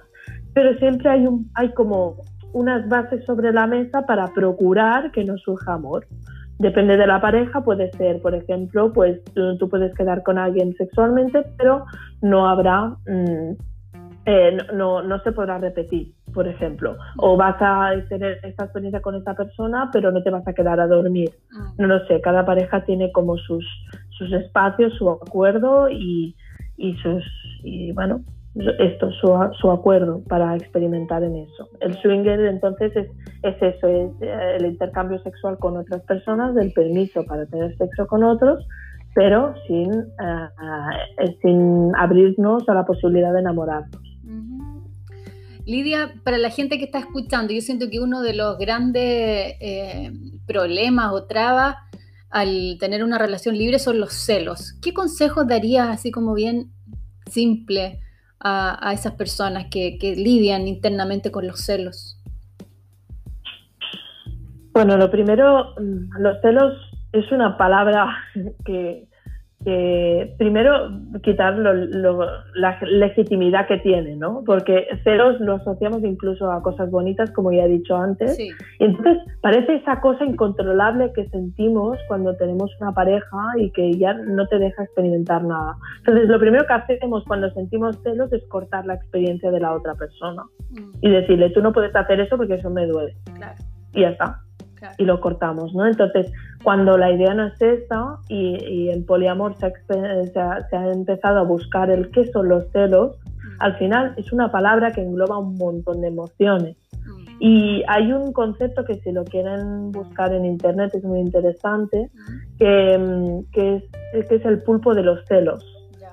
[0.54, 5.36] pero siempre hay, un, hay como unas bases sobre la mesa para procurar que no
[5.38, 6.06] surja amor.
[6.58, 11.44] Depende de la pareja, puede ser, por ejemplo, pues tú, puedes quedar con alguien sexualmente,
[11.58, 11.84] pero
[12.22, 13.52] no habrá, mm,
[14.24, 16.96] eh, no, no, se podrá repetir, por ejemplo.
[17.18, 20.80] O vas a tener esta experiencia con esta persona, pero no te vas a quedar
[20.80, 21.30] a dormir.
[21.52, 21.72] Ah.
[21.78, 23.64] No lo sé, cada pareja tiene como sus,
[24.10, 26.34] sus espacios, su acuerdo y,
[26.78, 27.22] y sus,
[27.64, 28.22] y bueno,
[28.78, 29.28] esto, su,
[29.60, 31.68] su, acuerdo para experimentar en eso.
[31.80, 33.06] El swinger entonces es,
[33.42, 38.06] es eso, es eh, el intercambio sexual con otras personas, el permiso para tener sexo
[38.06, 38.66] con otros,
[39.14, 40.48] pero sin, eh,
[41.18, 44.02] eh, sin abrirnos a la posibilidad de enamorarnos.
[45.66, 49.56] Lidia, para la gente que está escuchando, yo siento que uno de los grandes
[50.46, 51.76] problemas o trabas
[52.30, 54.78] al tener una relación libre son los celos.
[54.80, 56.70] ¿Qué consejos darías así como bien
[57.28, 57.98] simple?
[58.40, 62.18] a, esas personas que, que lidian internamente con los celos?
[64.72, 66.74] Bueno, lo primero, mm, los celos
[67.12, 68.14] es una palabra
[68.64, 69.08] que
[70.38, 70.90] primero
[71.22, 74.44] quitar la legitimidad que tiene, ¿no?
[74.46, 78.38] Porque celos lo asociamos incluso a cosas bonitas, como ya he dicho antes.
[78.38, 84.14] Y entonces parece esa cosa incontrolable que sentimos cuando tenemos una pareja y que ya
[84.14, 85.76] no te deja experimentar nada.
[85.98, 89.94] Entonces, lo primero que hacemos cuando sentimos celos es cortar la experiencia de la otra
[89.94, 90.98] persona mm.
[91.00, 93.16] y decirle, tú no puedes hacer eso porque eso me duele.
[93.94, 94.45] Y ya está
[94.98, 95.86] y lo cortamos, ¿no?
[95.86, 101.90] Entonces, cuando la idea no es esa y, en poliamor se ha, empezado a buscar
[101.90, 103.56] el qué son los celos, mm.
[103.60, 106.76] al final es una palabra que engloba un montón de emociones.
[106.92, 107.26] Mm.
[107.40, 112.58] Y hay un concepto que si lo quieren buscar en internet es muy interesante, mm.
[112.58, 115.64] que, que, es, que es el pulpo de los celos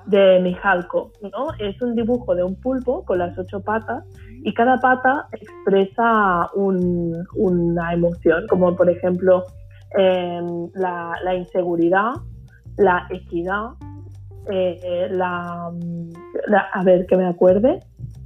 [0.06, 1.48] de Mijalko, ¿no?
[1.58, 4.04] Es un dibujo de un pulpo con las ocho patas
[4.44, 9.44] y cada pata expresa una emoción, como por ejemplo
[9.96, 12.12] em, la, inseguridad,
[12.76, 13.70] la equidad,
[14.50, 15.72] eh, la,
[16.72, 17.80] a ver que me acuerde,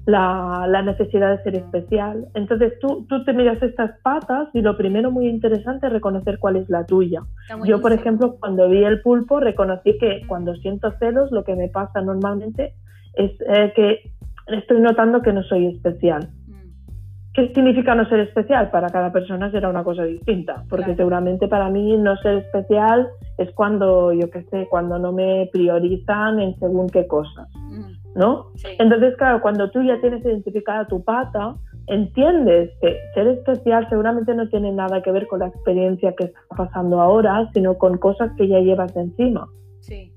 [0.07, 2.26] la, necesidad de ser especial.
[2.35, 6.57] Entonces tú, tú te miras estas patas y lo primero muy interesante es reconocer cuál
[6.57, 7.22] es la tuya.
[7.64, 11.68] Yo, por ejemplo, cuando vi el pulpo, reconocí que cuando siento celos, lo que me
[11.68, 12.74] pasa normalmente
[13.14, 14.17] es eh, que
[14.49, 16.29] estoy notando que no soy especial.
[16.47, 17.33] Mm.
[17.35, 18.71] ¿Qué significa no ser especial?
[18.71, 23.09] Para cada persona será una cosa distinta, porque seguramente para mí no ser especial
[23.39, 28.19] es cuando, yo qué sé, cuando no me priorizan en según qué cosas, mm.
[28.19, 28.47] ¿no?
[28.79, 31.55] Entonces, claro, cuando tú ya tienes identificada tu pata,
[31.89, 36.41] entiendes que ser especial seguramente no tiene nada que ver con la experiencia que está
[36.57, 39.49] pasando ahora, sino con cosas que ya llevas encima.
[39.81, 40.13] Sí.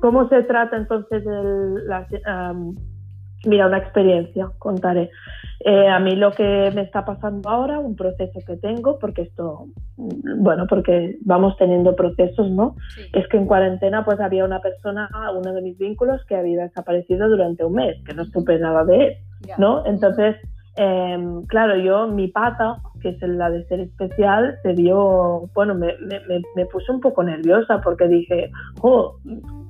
[0.00, 2.06] ¿Cómo se trata entonces el, la,
[3.46, 5.10] Mira, una experiencia, contaré.
[5.60, 9.66] Eh, a mí lo que me está pasando ahora, un proceso que tengo, porque esto,
[9.96, 12.76] bueno, porque vamos teniendo procesos, ¿no?
[13.12, 17.28] Es que en cuarentena pues había una persona, uno de mis vínculos, que había desaparecido
[17.28, 19.14] durante un mes, que no supe nada de él,
[19.58, 19.84] ¿no?
[19.86, 20.36] Entonces,
[20.76, 25.94] em, claro, yo, mi pata, que es la de ser especial, se vio, bueno, me,
[25.98, 28.50] me, me, puse un poco nerviosa porque dije,
[28.82, 29.16] oh,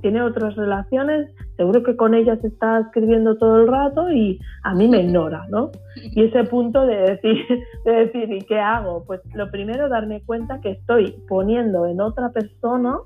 [0.03, 4.89] tiene otras relaciones, seguro que con ellas está escribiendo todo el rato y a mí
[4.89, 5.71] me ignora, ¿no?
[5.97, 7.45] Y ese punto de decir,
[7.85, 9.05] de decir, ¿y qué hago?
[9.05, 12.99] Pues lo primero, darme cuenta que estoy poniendo en otra persona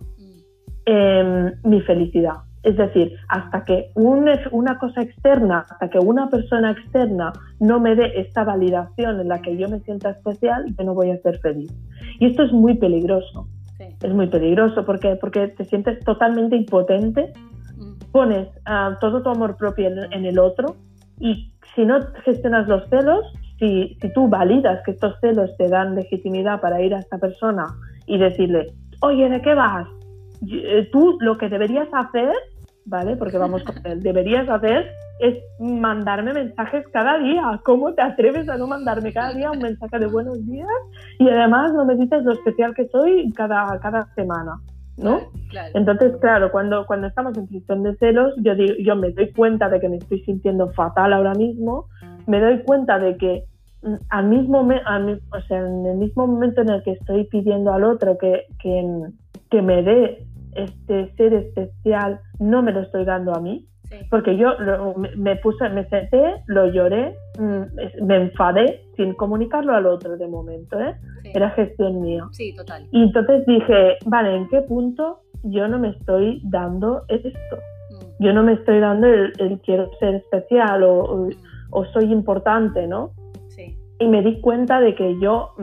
[0.86, 2.38] em, mi felicidad.
[2.64, 8.18] Es decir, hasta que una cosa externa, hasta que una persona externa no me dé
[8.18, 11.70] esta validación en la que yo me sienta especial, yo no voy a ser feliz.
[12.18, 13.46] Y esto es muy peligroso.
[13.78, 17.34] Es muy peligroso porque, porque te sientes totalmente impotente,
[17.76, 18.10] mm.
[18.12, 20.76] pones uh, todo tu amor propio en, el otro
[21.20, 23.26] y si no gestionas los celos,
[23.58, 27.66] si, si tú validas que estos celos te dan legitimidad para ir a esta persona
[28.06, 28.72] y decirle,
[29.02, 29.86] oye, ¿de qué vas?
[30.50, 32.32] Eh, tú lo que deberías hacer
[32.86, 33.16] ¿vale?
[33.16, 34.02] Porque vamos con él.
[34.02, 37.60] Deberías hacer es mandarme mensajes cada día.
[37.64, 40.68] ¿Cómo te atreves a no mandarme cada día un mensaje de buenos días?
[41.18, 44.60] Y además no me dices lo especial que soy cada, cada semana.
[44.96, 45.20] ¿no?
[45.74, 49.68] Entonces, claro, cuando, cuando estamos en situación de celos, yo, digo, yo me doy cuenta
[49.68, 51.86] de que me estoy sintiendo fatal ahora mismo,
[52.26, 53.44] me doy cuenta de que
[54.08, 58.16] al mismo, o sea, en el mismo momento en el que estoy pidiendo al otro
[58.18, 58.84] que, que,
[59.50, 63.66] que me dé este ser especial no me lo estoy dando a mí.
[64.10, 64.48] Porque yo
[65.16, 70.80] me puse, me senté, lo lloré, mm, me enfadé sin comunicarlo al otro de momento,
[70.80, 70.96] ¿eh?
[71.32, 72.26] Era gestión mía.
[72.32, 72.86] Sí, total.
[72.90, 77.56] Y entonces dije, vale, ¿en qué punto yo no me estoy dando esto?
[77.90, 78.24] Mm.
[78.24, 81.28] Yo no me estoy dando el, quiero ser especial o,
[81.70, 81.86] o, mm.
[81.92, 83.12] soy importante, ¿no?
[83.48, 83.76] Sí.
[84.00, 85.54] Y me di cuenta de que yo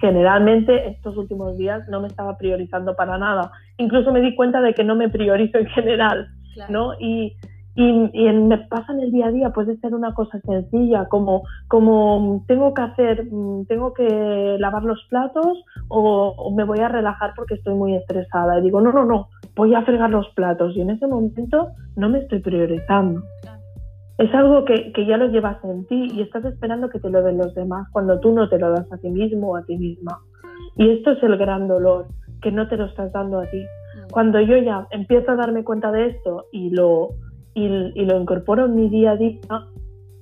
[0.00, 3.52] generalmente estos últimos días no me estaba priorizando para nada.
[3.78, 6.28] Incluso me di cuenta de que no me priorizo en general,
[6.68, 6.94] ¿no?
[6.98, 7.36] Y,
[7.74, 12.42] y, me pasa en el día a día, puede ser una cosa sencilla, como, como
[12.46, 17.54] tengo que hacer, mm, tengo que lavar los platos o, me voy a relajar porque
[17.54, 18.58] estoy muy estresada.
[18.58, 20.74] Y digo, no, no, no, voy a fregar los platos.
[20.74, 23.22] Y en ese momento no me estoy priorizando
[24.18, 27.36] es algo que, ya lo llevas en ti y estás esperando que te lo den
[27.36, 30.20] los demás cuando tú no te lo das a ti mismo o a ti misma.
[30.76, 32.06] Y esto es el gran dolor,
[32.40, 33.60] que no te lo estás dando a ti.
[33.60, 34.10] Mm.
[34.10, 37.10] Cuando yo ya empiezo a darme cuenta de esto y lo,
[37.52, 39.40] y, lo incorporo en mi día a día,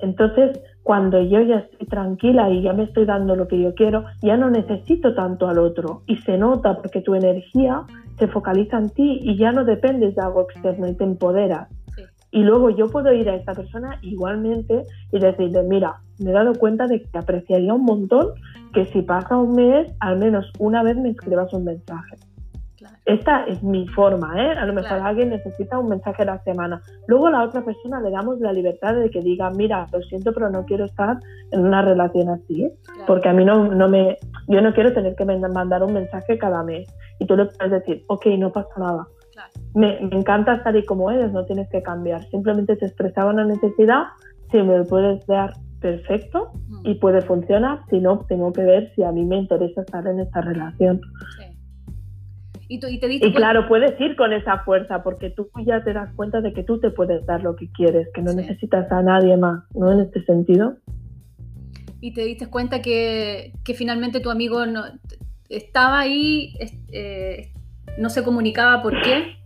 [0.00, 4.04] entonces cuando yo ya estoy tranquila y ya me estoy dando lo que yo quiero,
[4.22, 6.02] ya no necesito tanto al otro.
[6.06, 7.82] Y se nota porque tu energía
[8.18, 11.68] se focaliza en ti y ya no dependes de algo externo y te empoderas.
[12.34, 14.82] Y luego yo puedo ir a esta persona igualmente
[15.12, 18.32] y decirle, mira, me he dado cuenta de que apreciaría un montón
[18.72, 22.16] que si pasa un mes, al menos una vez me escribas un mensaje.
[23.04, 24.50] Esta es mi forma, ¿eh?
[24.58, 26.82] A lo mejor alguien necesita un mensaje a la semana.
[27.06, 30.32] Luego a la otra persona le damos la libertad de que diga, mira, lo siento,
[30.32, 31.18] pero no quiero estar
[31.52, 32.68] en una relación así,
[33.06, 34.16] porque a mí no, no me,
[34.48, 36.92] yo no quiero tener que mandar un mensaje cada mes.
[37.20, 39.06] Y tú le puedes decir, ok, no pasa nada.
[39.74, 42.24] Me, me, encanta estar ahí como eres, no tienes que cambiar.
[42.30, 44.04] Simplemente te expresaba una necesidad,
[44.50, 46.52] si me lo puedes dar, perfecto,
[46.84, 47.80] y puede funcionar.
[47.90, 51.00] Si no, tengo que ver si a mí me interesa estar en esta relación.
[52.68, 55.92] Y, tú, y, te y claro, puedes ir con esa fuerza porque tú ya te
[55.92, 59.02] das cuenta de que tú te puedes dar lo que quieres, que no necesitas a
[59.02, 59.92] nadie más, ¿no?
[59.92, 60.76] En este sentido.
[62.00, 64.84] Y te diste cuenta que, que finalmente tu amigo no,
[65.48, 66.54] estaba ahí,
[66.92, 67.52] eh,
[67.98, 69.36] no se comunicaba por qué.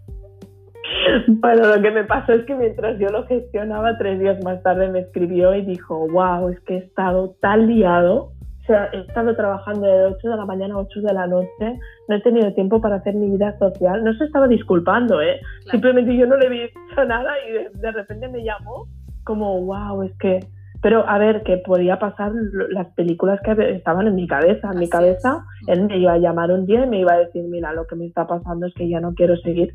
[1.26, 4.88] Bueno, lo que me pasó es que mientras yo lo gestionaba, tres días más tarde
[4.88, 8.32] me escribió y dijo, wow, es que he estado tan liado
[8.68, 11.78] sea, he estado trabajando de 8 de la mañana a 8 de la noche,
[12.08, 14.04] no he tenido tiempo para hacer mi vida social.
[14.04, 15.40] No se estaba disculpando, ¿eh?
[15.70, 18.86] Simplemente yo no le había dicho nada y de, repente me llamó
[19.24, 20.40] como, wow, es que...
[20.80, 22.32] Pero a ver, que podía pasar
[22.70, 24.70] las películas que estaban en mi cabeza.
[24.72, 27.44] En mi cabeza, él me iba a llamar un día y me iba a decir,
[27.48, 29.72] mira, lo que me está pasando es que ya no quiero seguir,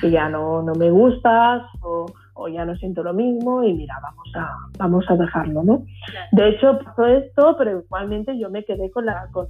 [0.00, 3.94] que ya no, no me gustas o o ya no siento lo mismo y mira,
[4.02, 5.84] vamos a, vamos a dejarlo, ¿no?
[6.32, 9.28] De hecho, pasó esto, pero igualmente yo me quedé con la...
[9.32, 9.46] Con,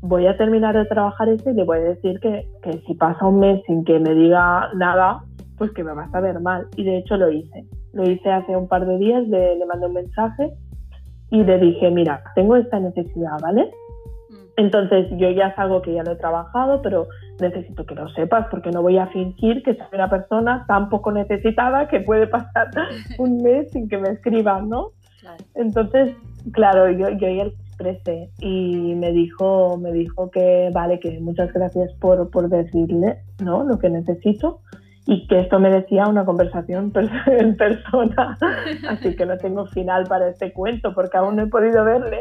[0.00, 3.24] voy a terminar de trabajar esto y le voy a decir que, que si pasa
[3.24, 5.22] un mes sin que me diga nada,
[5.58, 6.66] pues que me va a saber mal.
[6.76, 7.66] Y de hecho lo hice.
[7.92, 10.52] Lo hice hace un par de días, le, le mandé un mensaje
[11.30, 13.70] y le dije, mira, tengo esta necesidad, ¿vale?
[14.56, 17.06] Entonces yo ya es algo que ya lo he trabajado, pero
[17.40, 21.10] necesito que lo sepas porque no voy a fingir que soy una persona tan poco
[21.10, 22.68] necesitada que puede pasar
[23.18, 24.90] un mes sin que me escriban, ¿no?
[25.54, 26.14] Entonces,
[26.52, 31.52] claro, yo, yo ya lo expresé y me dijo, me dijo que vale, que muchas
[31.52, 33.64] gracias por, por decirle ¿no?
[33.64, 34.60] lo que necesito
[35.06, 36.92] y que esto merecía una conversación
[37.26, 38.38] en persona.
[38.88, 42.20] Así que no tengo final para este cuento porque aún no he podido verle.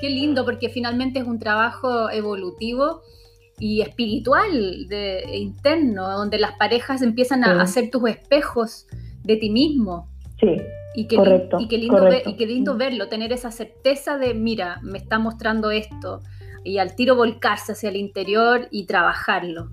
[0.00, 3.02] Qué lindo, porque finalmente es un trabajo evolutivo
[3.58, 8.86] y espiritual, de, e interno, donde las parejas empiezan a hacer tus espejos
[9.22, 10.08] de ti mismo.
[10.40, 10.56] Sí.
[10.96, 14.78] Y qué, correcto, y qué lindo, y qué lindo verlo, tener esa certeza de, mira,
[14.82, 16.20] me está mostrando esto,
[16.62, 19.70] y al tiro volcarse hacia el interior y trabajarlo.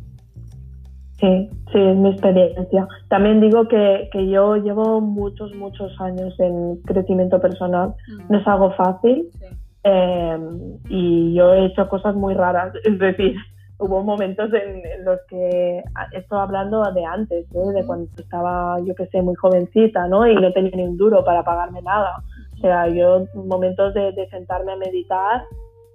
[1.22, 2.88] Sí, sí, es mi experiencia.
[3.08, 7.94] También digo que, que yo llevo muchos, muchos años en crecimiento personal.
[8.08, 8.32] Mm.
[8.32, 9.30] No es algo fácil.
[9.40, 9.46] Sí.
[9.84, 13.36] Em, y yo he hecho cosas muy raras, es decir,
[13.80, 17.72] hubo momentos en, los que ah, estoy hablando de antes, ¿eh?
[17.74, 20.28] de cuando estaba, yo que sé, muy jovencita, ¿no?
[20.28, 22.24] Y no tenía ni un duro para pagarme nada.
[22.58, 25.44] O sea, yo momentos de, de sentarme a meditar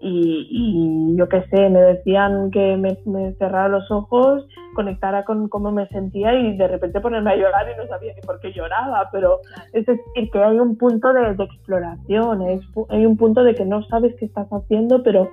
[0.01, 5.87] y, yo qué sé, me decían que me, cerrara los ojos, conectara con cómo me
[5.89, 9.41] sentía y de repente ponerme a llorar y no sabía ni por qué lloraba, pero
[9.73, 12.43] es decir, que hay un punto de, exploración,
[12.91, 15.31] hay un punto de que no sabes qué estás haciendo, pero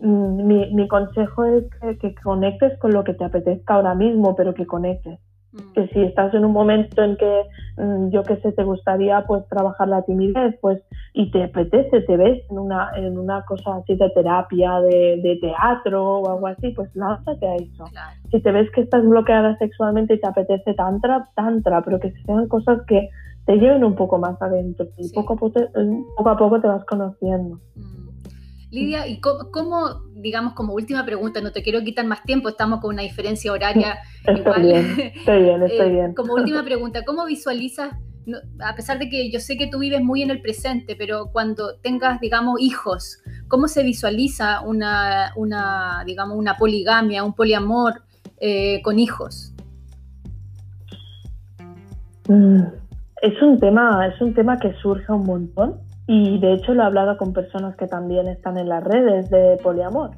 [0.00, 1.64] mm, mi, mi, consejo es
[1.98, 5.18] que conectes con lo que te apetezca ahora mismo, pero que conectes.
[5.50, 5.72] Mm.
[5.72, 7.42] que si estás en un momento en que
[7.78, 10.82] mm, yo que sé te gustaría pues trabajar la timidez pues
[11.14, 16.18] y te apetece te ves en una en una cosa así de terapia de, teatro
[16.18, 17.84] o algo así pues lánzate a eso
[18.30, 22.46] si te ves que estás bloqueada sexualmente y te apetece tantra tantra pero que sean
[22.48, 23.08] cosas que
[23.46, 25.60] te lleven un poco más adentro y poco, a poco,
[26.14, 27.97] poco a poco te vas conociendo mm.
[28.70, 32.92] Lidia, ¿y cómo, digamos, como última pregunta, no te quiero quitar más tiempo, estamos con
[32.94, 36.14] una diferencia horaria estoy Bien, estoy bien, estoy eh, bien.
[36.14, 37.92] Como última pregunta, ¿cómo visualizas,
[38.60, 41.76] a pesar de que yo sé que tú vives muy en el presente, pero cuando
[41.76, 48.02] tengas, digamos, hijos, ¿cómo se visualiza una, una digamos, una poligamia, un poliamor
[48.38, 49.54] eh, con hijos?
[52.28, 52.64] Mm,
[53.22, 56.86] es un tema, es un tema que surge un montón y de hecho lo he
[56.86, 60.12] hablado con personas que también están en las redes de poliamor,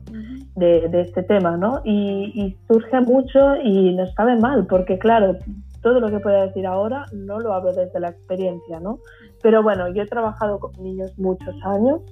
[0.55, 1.83] de, este tema, ¿no?
[1.85, 5.37] Y, surge mucho y nos sabe mal, porque claro,
[5.83, 9.01] todo lo que pueda decir ahora no lo hablo desde la experiencia, ¿no?
[9.43, 12.03] Pero bueno, yo he trabajado con niños muchos años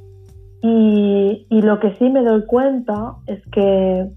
[0.61, 4.11] y, y lo que sí me doy cuenta es que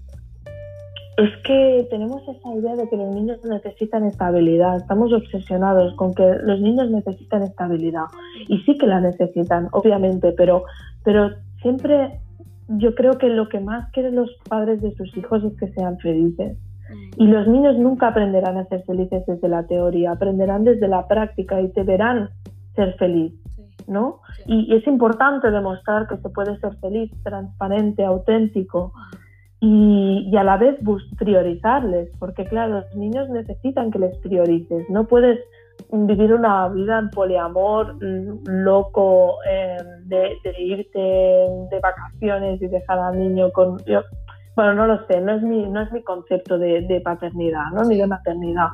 [1.16, 4.76] es que tenemos esa idea de que los niños necesitan estabilidad.
[4.76, 8.06] Estamos obsesionados con que los niños necesitan estabilidad.
[8.48, 10.64] Y sí que la necesitan, obviamente, pero,
[11.04, 12.20] pero siempre
[12.68, 15.98] yo creo que lo que más quieren los padres de sus hijos es que sean
[15.98, 16.56] felices.
[17.16, 21.60] Y los niños nunca aprenderán a ser felices desde la teoría, aprenderán desde la práctica
[21.60, 22.30] y te verán
[22.74, 23.32] ser feliz,
[23.86, 24.20] ¿no?
[24.46, 28.92] Y, es importante demostrar que se puede ser feliz, transparente, auténtico.
[29.64, 30.76] Y, y, a la vez
[31.16, 35.38] priorizarles, porque claro, los niños necesitan que les priorices, no puedes
[35.92, 43.20] vivir una vida en poliamor mm, loco, em, de, irte de vacaciones y dejar al
[43.20, 43.76] niño con...
[44.56, 47.84] bueno, no lo sé, no es mi, no es mi concepto de, paternidad, ¿no?
[47.84, 48.68] ni de maternidad.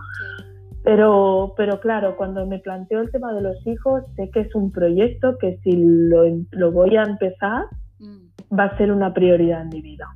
[0.84, 4.72] Pero, pero claro, cuando me planteo el tema de los hijos, sé que es un
[4.72, 6.22] proyecto que si lo,
[6.52, 7.66] lo voy a empezar,
[7.98, 8.56] mm.
[8.58, 10.08] va a ser una prioridad en mi vida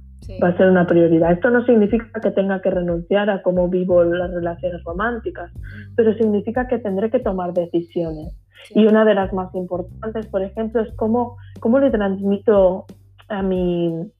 [0.42, 1.32] va a ser una prioridad.
[1.32, 5.94] Esto no significa que tenga que renunciar a cómo vivo las relaciones románticas, mm.
[5.96, 8.34] pero significa que tendré que tomar decisiones.
[8.74, 12.86] Y una de las más importantes, por ejemplo, es cómo, cómo le transmito
[13.28, 14.10] a mi,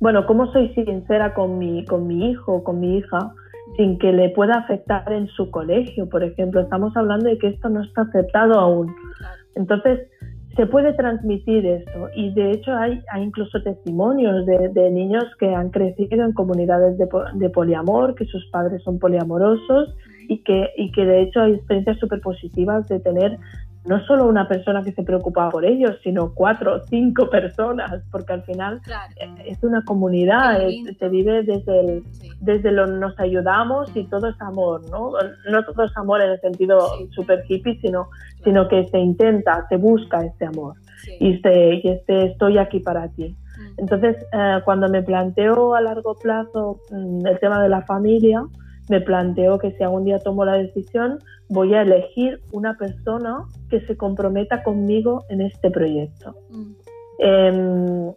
[0.00, 3.76] bueno, cómo soy sincera con mi, con mi hijo, con mi hija, mm.
[3.76, 6.60] sin que le pueda afectar en su colegio, por ejemplo.
[6.60, 8.94] Estamos hablando de que esto no está aceptado aún.
[9.54, 10.00] Entonces,
[10.56, 12.08] se puede transmitir esto.
[12.14, 17.08] Y de hecho hay, hay incluso testimonios de, niños que han crecido en comunidades de,
[17.34, 19.94] de, poliamor, que sus padres son poliamorosos
[20.28, 23.38] y que, y que de hecho hay experiencias súper positivas de tener
[23.84, 28.34] no solo una persona que se preocupa por ellos, sino cuatro o cinco personas, porque
[28.34, 28.80] al final
[29.16, 30.60] eh, es una comunidad,
[30.98, 32.04] se vive desde el,
[32.40, 35.12] desde lo nos ayudamos y todo es amor, ¿no?
[35.50, 36.78] No todo es amor en el sentido
[37.10, 38.08] super hippie, sino,
[38.44, 40.74] sino que se intenta, se busca este amor
[41.18, 43.34] y, este, y este estoy aquí para ti.
[43.58, 43.74] Mm.
[43.78, 48.44] Entonces, eh, cuando me planteo a largo plazo mm, el tema de la familia,
[48.90, 53.80] me planteo que si algún día tomo la decisión, voy a elegir una persona que
[53.82, 56.34] se comprometa conmigo en este proyecto.
[56.50, 56.72] Mm.
[57.20, 58.12] Em,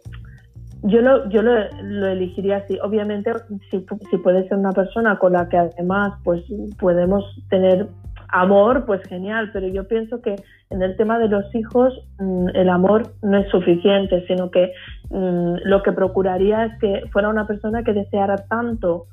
[0.82, 2.76] yo lo, yo lo, elegiría así.
[2.82, 3.32] Obviamente,
[3.70, 6.42] si, si, puede ser una persona con la que además pues,
[6.80, 7.86] podemos tener
[8.30, 10.34] amor, pues genial, pero yo pienso que
[10.70, 14.72] en el tema de los hijos mm, el amor no es suficiente, sino que
[15.10, 19.06] mm, lo que procuraría es que fuera una persona que deseara tanto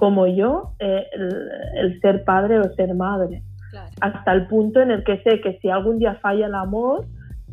[0.00, 1.06] como yo eh,
[1.76, 3.42] el, ser padre o ser madre.
[4.00, 7.04] Hasta el punto en el que sé que si algún día falla el amor,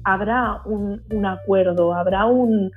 [0.04, 2.72] habrá un, acuerdo, habrá un,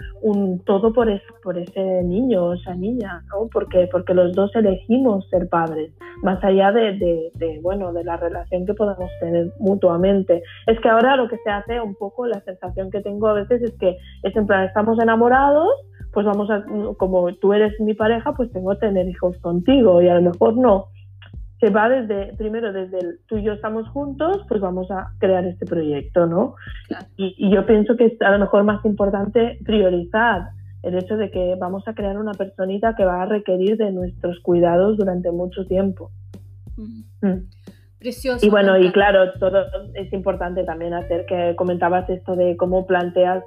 [0.66, 1.08] todo por,
[1.42, 3.48] por ese niño o esa niña, ¿no?
[3.52, 5.92] Porque, porque los dos elegimos ser padres,
[6.22, 7.30] más allá de,
[7.62, 10.42] bueno, de la relación que podamos tener mutuamente.
[10.66, 13.62] Es que ahora lo que se hace un poco, la sensación que tengo a veces
[13.62, 15.70] es que es en plan, estamos enamorados,
[16.12, 16.64] pues vamos a,
[16.96, 20.56] como tú eres mi pareja, pues tengo que tener hijos contigo y a lo mejor
[20.56, 20.86] no.
[21.60, 25.44] Se va desde, primero desde el tú y yo estamos juntos, pues vamos a crear
[25.44, 26.54] este proyecto, ¿no?
[27.16, 30.48] Y, yo pienso que es a lo mejor más importante priorizar
[30.82, 34.40] el hecho de que vamos a crear una personita que va a requerir de nuestros
[34.40, 36.10] cuidados durante mucho tiempo.
[37.20, 37.40] Mm.
[37.98, 38.44] Precioso.
[38.44, 43.44] Y bueno, y claro, todo es importante también hacer que comentabas esto de cómo planteas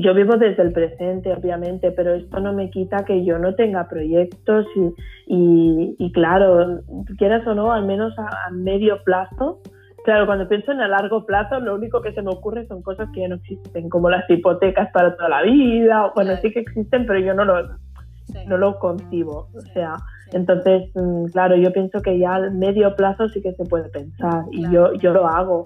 [0.00, 3.88] yo vivo desde el presente, obviamente, pero esto no me quita que yo no tenga
[3.88, 4.66] proyectos
[5.26, 6.80] y, y, claro,
[7.18, 9.60] quieras o no, al menos a, medio plazo.
[10.04, 13.08] Claro, cuando pienso en a largo plazo, lo único que se me ocurre son cosas
[13.12, 16.12] que ya no existen, como las hipotecas para toda la vida.
[16.14, 17.68] Bueno, sí que existen, pero yo no lo,
[18.46, 19.48] no lo concibo.
[19.52, 19.96] O sea,
[20.32, 24.44] entonces, mm, claro, yo pienso que ya al medio plazo sí que se puede pensar
[24.52, 25.64] y yo, yo lo hago.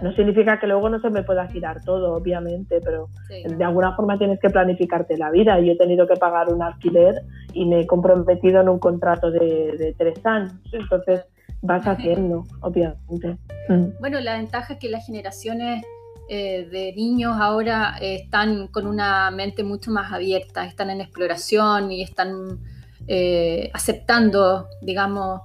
[0.00, 4.16] No significa que luego no se me pueda girar todo, obviamente, pero de alguna forma
[4.16, 5.58] tienes que planificarte la vida.
[5.60, 7.22] Yo he tenido que pagar un alquiler
[7.52, 10.54] y me he comprometido en un contrato de, tres años.
[10.72, 11.24] Entonces
[11.60, 13.36] vas haciendo, obviamente.
[13.68, 13.98] Mm.
[14.00, 15.84] Bueno, la ventaja es que las generaciones
[16.28, 21.92] eh, de niños ahora eh, están con una mente mucho más abierta, están en exploración
[21.92, 22.60] y están
[23.08, 25.42] eh, aceptando, digamos,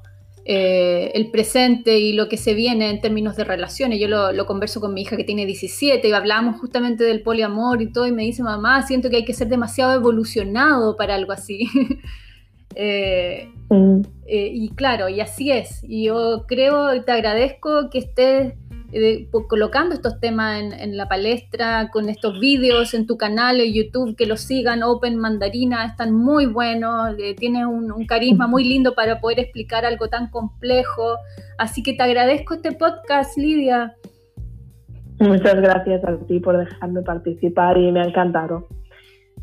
[0.49, 3.99] eh, el presente y lo que se viene en términos de relaciones.
[3.99, 7.91] Yo lo, converso con mi hija que tiene 17 y hablamos justamente del poliamor y
[7.91, 11.67] todo y me dice, mamá, siento que hay que ser demasiado evolucionado para algo así.
[12.79, 14.01] Eh, mm.
[14.27, 15.83] eh, y claro, y así es.
[15.83, 18.53] Y yo creo y te agradezco que estés
[19.47, 24.25] colocando estos temas en, la palestra, con estos vídeos en tu canal en YouTube, que
[24.25, 29.39] los sigan, Open Mandarina, están muy buenos, eh, tienes un, carisma muy lindo para poder
[29.39, 31.17] explicar algo tan complejo.
[31.57, 33.95] Así que te agradezco este podcast, Lidia.
[35.19, 38.67] Muchas gracias a ti por dejarme participar y me ha encantado.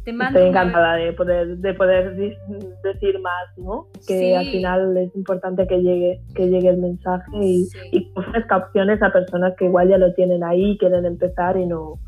[0.05, 3.87] Estoy encantada de poder, de poder decir más, ¿no?
[4.07, 9.03] Que al final es importante que llegue, que llegue el mensaje y, y ofrezca opciones
[9.03, 11.99] a personas que igual ya lo tienen ahí, quieren empezar y no,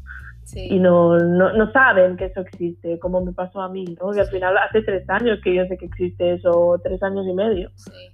[0.54, 4.12] y no, no, saben que eso existe, como me pasó a mí, ¿no?
[4.12, 7.32] Que al final hace tres años que yo sé que existe eso, tres años y
[7.32, 7.70] medio.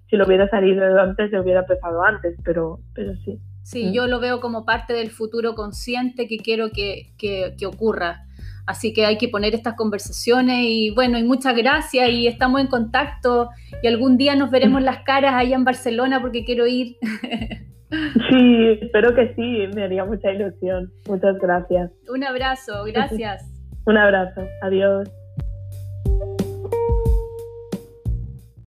[0.09, 3.39] Si lo hubiera salido antes, se hubiera empezado antes, pero, pero sí.
[3.63, 3.93] Sí, ¿Mm?
[3.93, 8.27] yo lo veo como parte del futuro consciente que quiero que, que, que ocurra.
[8.67, 12.69] Así que hay que poner estas conversaciones y bueno, y muchas gracias y estamos en
[12.69, 13.49] contacto
[13.83, 16.97] y algún día nos veremos las caras allá en Barcelona porque quiero ir.
[18.31, 20.91] Sí, espero que sí, me haría mucha ilusión.
[21.07, 21.91] Muchas gracias.
[22.09, 23.45] Un abrazo, gracias.
[23.85, 25.11] Un abrazo, adiós.